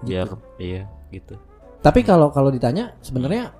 Biar 0.00 0.28
iya 0.56 0.84
gitu. 1.08 1.40
Tapi 1.80 2.00
kalau 2.02 2.28
kalau 2.28 2.48
ditanya 2.48 2.92
sebenarnya 3.00 3.56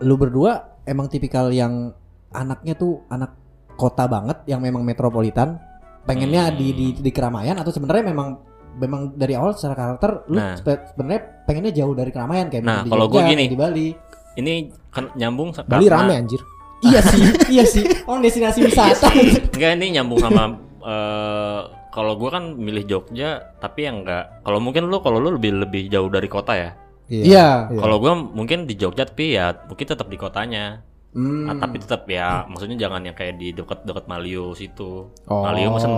lu 0.00 0.16
berdua 0.16 0.76
emang 0.84 1.08
tipikal 1.08 1.48
yang 1.48 1.96
anaknya 2.30 2.74
tuh 2.74 3.00
anak 3.08 3.32
kota 3.72 4.04
banget 4.04 4.44
yang 4.44 4.60
memang 4.60 4.84
metropolitan, 4.84 5.56
pengennya 6.04 6.52
Hmm. 6.52 6.56
di, 6.56 6.68
di 6.70 6.86
di 6.94 7.10
keramaian 7.10 7.56
atau 7.56 7.70
sebenarnya 7.70 8.04
memang 8.06 8.28
memang 8.72 9.12
dari 9.12 9.32
awal 9.32 9.52
secara 9.52 9.72
karakter 9.74 10.28
lu 10.28 10.36
Nah. 10.36 10.56
sebenarnya 10.56 11.44
pengennya 11.44 11.72
jauh 11.74 11.92
dari 11.92 12.08
keramaian 12.08 12.48
kayak 12.48 12.60
Nah, 12.60 12.84
di 12.84 12.88
kalau 12.88 13.04
gua 13.06 13.20
Jogja, 13.20 13.30
gini. 13.30 13.44
di 13.46 13.56
Bali. 13.56 13.88
Ini 14.32 14.52
kan 14.88 15.12
nyambung 15.12 15.52
Bali 15.62 15.88
rame 15.88 16.12
anjir. 16.14 16.40
Iya 16.86 17.00
sih, 17.02 17.22
iya 17.48 17.64
sih. 17.64 17.84
Oh 18.04 18.18
destinasi 18.18 18.66
wisata. 18.66 19.08
Enggak 19.54 19.70
ini 19.78 19.98
nyambung 19.98 20.18
sama 20.18 20.58
eh 20.82 21.60
kalau 21.92 22.16
gua 22.16 22.40
kan 22.40 22.56
milih 22.56 22.88
Jogja 22.88 23.54
tapi 23.60 23.84
yang 23.84 24.02
enggak 24.02 24.42
kalau 24.42 24.58
mungkin 24.58 24.88
lu 24.88 24.98
kalau 25.04 25.20
lu 25.20 25.36
lebih 25.36 25.62
lebih 25.62 25.86
jauh 25.92 26.08
dari 26.10 26.26
kota 26.26 26.52
ya. 26.56 26.70
Iya. 27.12 27.68
Kalau 27.68 27.96
gua 28.00 28.16
mungkin 28.16 28.64
di 28.64 28.74
Jogja 28.74 29.04
tapi 29.06 29.36
ya 29.36 29.52
mungkin 29.68 29.86
tetap 29.86 30.08
di 30.08 30.18
kotanya. 30.18 30.80
Hmm. 31.12 31.44
Ah, 31.44 31.60
tapi 31.60 31.76
tetap 31.76 32.08
ya 32.08 32.48
maksudnya 32.48 32.80
jangan 32.80 33.04
yang 33.04 33.12
kayak 33.12 33.36
di 33.36 33.52
dekat-dekat 33.52 34.08
Malio 34.08 34.56
situ. 34.56 35.12
Oh. 35.28 35.44
Malio 35.44 35.76
mesen 35.76 35.92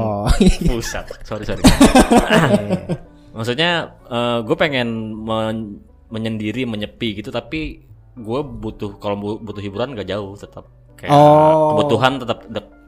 pusat. 0.67 1.07
Sorry 1.23 1.47
sorry. 1.47 1.63
maksudnya 3.39 3.95
gue 4.43 4.57
pengen 4.59 5.15
men- 5.23 5.79
menyendiri 6.11 6.67
menyepi 6.67 7.19
gitu 7.19 7.31
tapi 7.35 7.83
gue 8.17 8.41
butuh 8.41 8.95
kalau 8.97 9.17
bu- 9.17 9.41
butuh 9.41 9.59
hiburan 9.59 9.93
gak 9.93 10.07
jauh 10.07 10.35
tetap 10.35 10.65
kayak 10.95 11.11
Oh. 11.11 11.75
kebutuhan 11.75 12.17
tetap 12.17 12.39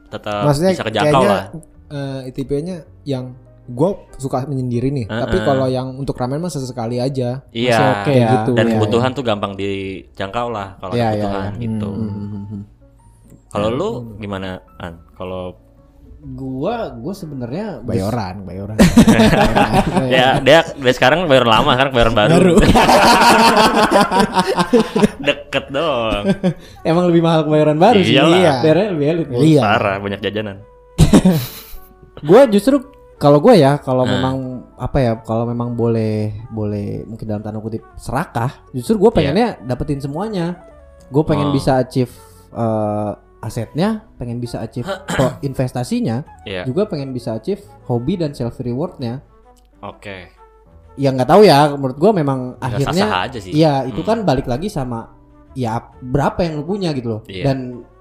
tetap 0.07 0.41
Maksudnya 0.41 0.71
bisa 0.71 0.83
kejangkau 0.83 1.19
kayaknya 1.19 1.29
lah. 1.29 1.43
eh, 1.89 2.29
ITP-nya 2.29 2.75
yang 3.03 3.35
gue 3.65 3.89
suka 4.15 4.43
menyendiri 4.43 4.87
nih. 4.89 5.05
Tapi 5.05 5.33
Heeh. 5.33 5.43
kalau 5.43 5.67
yang 5.67 5.91
untuk 5.93 6.15
ramen 6.15 6.39
mah 6.39 6.47
sesekali 6.47 6.97
aja. 6.97 7.43
Iya. 7.49 7.75
Masih 7.75 7.87
oke 7.93 8.13
ya. 8.13 8.29
gitu. 8.31 8.51
Dan 8.53 8.65
Iya, 8.65 8.73
kebutuhan 8.73 9.11
tuh 9.11 9.23
gampang 9.23 9.53
dijangkau 9.53 10.47
lah 10.47 10.67
kalau 10.77 10.93
Iya, 10.93 11.03
iya, 11.03 11.11
kebutuhan 11.13 11.51
iya. 11.51 11.59
gitu. 11.61 11.89
Hmm, 11.89 12.07
hmm, 12.07 12.45
hmm. 12.45 12.61
Kalau 13.49 13.67
lu 13.69 13.89
gimana 14.15 14.49
An? 14.77 15.03
Kalau 15.11 15.59
Gua 16.17 16.89
gua 16.97 17.13
sebenarnya 17.13 17.77
Bayoran, 17.85 18.41
bayoran. 18.41 18.73
ya 20.09 20.41
dia 20.41 20.65
dari 20.73 20.89
sekarang 20.91 21.29
bayaran 21.29 21.45
lama 21.45 21.77
sekarang 21.77 21.93
bayaran 21.93 22.15
baru. 22.17 22.55
Deket 25.21 25.65
dong. 25.69 26.23
emang 26.89 27.05
lebih 27.09 27.21
mahal 27.21 27.45
kebayaran 27.45 27.77
baru 27.77 27.99
sih. 28.01 28.17
Iya. 28.17 28.65
Bayarnya 28.65 28.87
lebih 28.97 29.07
elit. 29.07 29.27
Iya. 29.29 29.61
Parah 29.61 29.95
banyak 30.01 30.19
jajanan. 30.21 30.57
Gue 32.17 32.41
justru 32.49 32.81
kalau 33.17 33.37
gue 33.37 33.53
ya 33.57 33.77
kalau 33.77 34.05
Nah. 34.05 34.13
memang 34.17 34.35
apa 34.77 34.97
ya 34.97 35.11
kalau 35.21 35.45
memang 35.45 35.73
boleh 35.73 36.33
boleh 36.49 37.05
mungkin 37.05 37.25
dalam 37.25 37.41
tanda 37.41 37.57
kutip 37.57 37.81
serakah 37.97 38.61
justru 38.69 38.97
gue 38.97 39.09
pengennya 39.09 39.57
dapetin 39.65 39.97
semuanya 39.97 40.61
gue 41.09 41.23
pengen 41.25 41.49
Oh. 41.49 41.53
bisa 41.53 41.81
achieve 41.81 42.13
eh, 42.53 43.11
asetnya 43.39 43.89
pengen 44.15 44.37
bisa 44.37 44.59
achieve 44.59 44.87
investasinya 45.41 46.25
Iya. 46.43 46.63
juga 46.63 46.85
pengen 46.85 47.11
bisa 47.11 47.33
achieve 47.33 47.61
hobi 47.85 48.15
dan 48.15 48.31
self 48.31 48.57
rewardnya 48.57 49.21
Oke. 49.79 50.33
ya 50.93 51.09
nggak 51.11 51.27
tahu 51.27 51.41
ya 51.43 51.69
menurut 51.71 51.95
gue 51.95 52.11
memang 52.11 52.39
Ya, 52.55 52.65
akhirnya 52.67 53.05
sah-sah 53.05 53.21
aja 53.23 53.39
sih. 53.39 53.51
iya 53.53 53.73
itu 53.83 54.01
Hmm. 54.01 54.09
kan 54.09 54.17
balik 54.23 54.45
lagi 54.45 54.67
sama 54.67 55.13
ya 55.53 55.77
berapa 55.99 56.41
yang 56.41 56.57
lu 56.57 56.65
punya 56.65 56.89
gitu 56.91 57.07
loh 57.09 57.21
Iya. 57.23 57.45
dan 57.45 57.57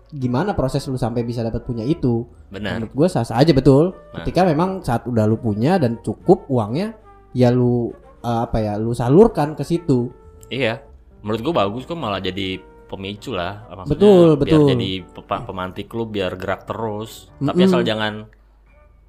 gimana 0.08 0.52
proses 0.52 0.80
lu 0.84 0.96
sampai 0.96 1.20
bisa 1.20 1.40
dapat 1.40 1.60
punya 1.62 1.82
itu 1.82 2.24
Benar. 2.48 2.80
menurut 2.80 2.92
gue 2.94 3.08
sah-sah 3.10 3.36
aja 3.36 3.52
betul 3.52 3.92
Nah. 3.92 4.22
ketika 4.22 4.42
memang 4.42 4.80
saat 4.80 5.04
udah 5.04 5.24
lu 5.24 5.36
punya 5.36 5.76
dan 5.76 6.00
cukup 6.00 6.46
uangnya 6.46 6.96
ya 7.30 7.50
lu 7.50 7.92
eh, 8.18 8.40
apa 8.42 8.56
ya 8.58 8.72
lu 8.74 8.90
salurkan 8.90 9.52
ke 9.52 9.62
situ 9.62 10.08
Iya. 10.46 10.78
Menurut 11.20 11.42
gua 11.42 11.54
bagus 11.60 11.82
kok 11.82 11.94
malah 11.94 12.22
jadi 12.22 12.62
pemicu 12.86 13.30
lah 13.30 13.66
maksudnya 13.68 13.92
Betul, 13.92 14.26
biar 14.32 14.40
betul. 14.40 14.64
jadi 14.70 14.90
pe- 15.04 15.42
pemantik 15.42 15.86
lu 15.90 16.04
biar 16.04 16.34
gerak 16.34 16.64
terus. 16.64 17.28
Tapi 17.36 17.56
Mm-mm. 17.56 17.66
asal 17.66 17.80
jangan 17.82 18.12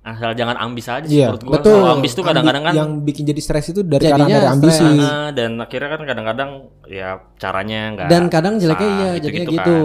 asal 0.02 0.32
jangan 0.32 0.56
ambis 0.58 0.88
aja 0.88 1.04
sih 1.04 1.20
Iya, 1.20 1.30
menurut 1.30 1.44
gua. 1.44 1.52
betul. 1.54 1.76
Kalau 1.76 1.88
ambis 1.94 2.12
tuh 2.12 2.24
kadang-kadang 2.24 2.64
kan 2.64 2.74
yang 2.74 2.90
bikin 3.02 3.24
jadi 3.24 3.38
stres 3.38 3.66
itu 3.70 3.82
dari 3.82 4.04
karena 4.04 4.26
dari 4.26 4.48
ambisi. 4.48 4.82
Ah, 4.98 5.30
dan 5.30 5.58
akhirnya 5.58 5.90
kan 5.90 6.02
kadang-kadang 6.04 6.50
ya 6.86 7.10
caranya 7.36 7.78
enggak 7.92 8.08
dan 8.08 8.24
kadang 8.28 8.54
jeleknya 8.56 8.88
sah, 8.88 8.98
iya 8.98 9.10
jadinya 9.20 9.44
kan. 9.44 9.54
gitu 9.54 9.78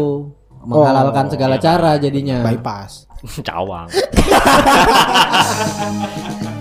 menghalalkan 0.63 1.25
Oh, 1.27 1.29
segala 1.29 1.53
iya, 1.53 1.61
cara 1.61 1.91
jadinya 1.99 2.37
Bypass. 2.41 2.93
cawang 3.43 3.87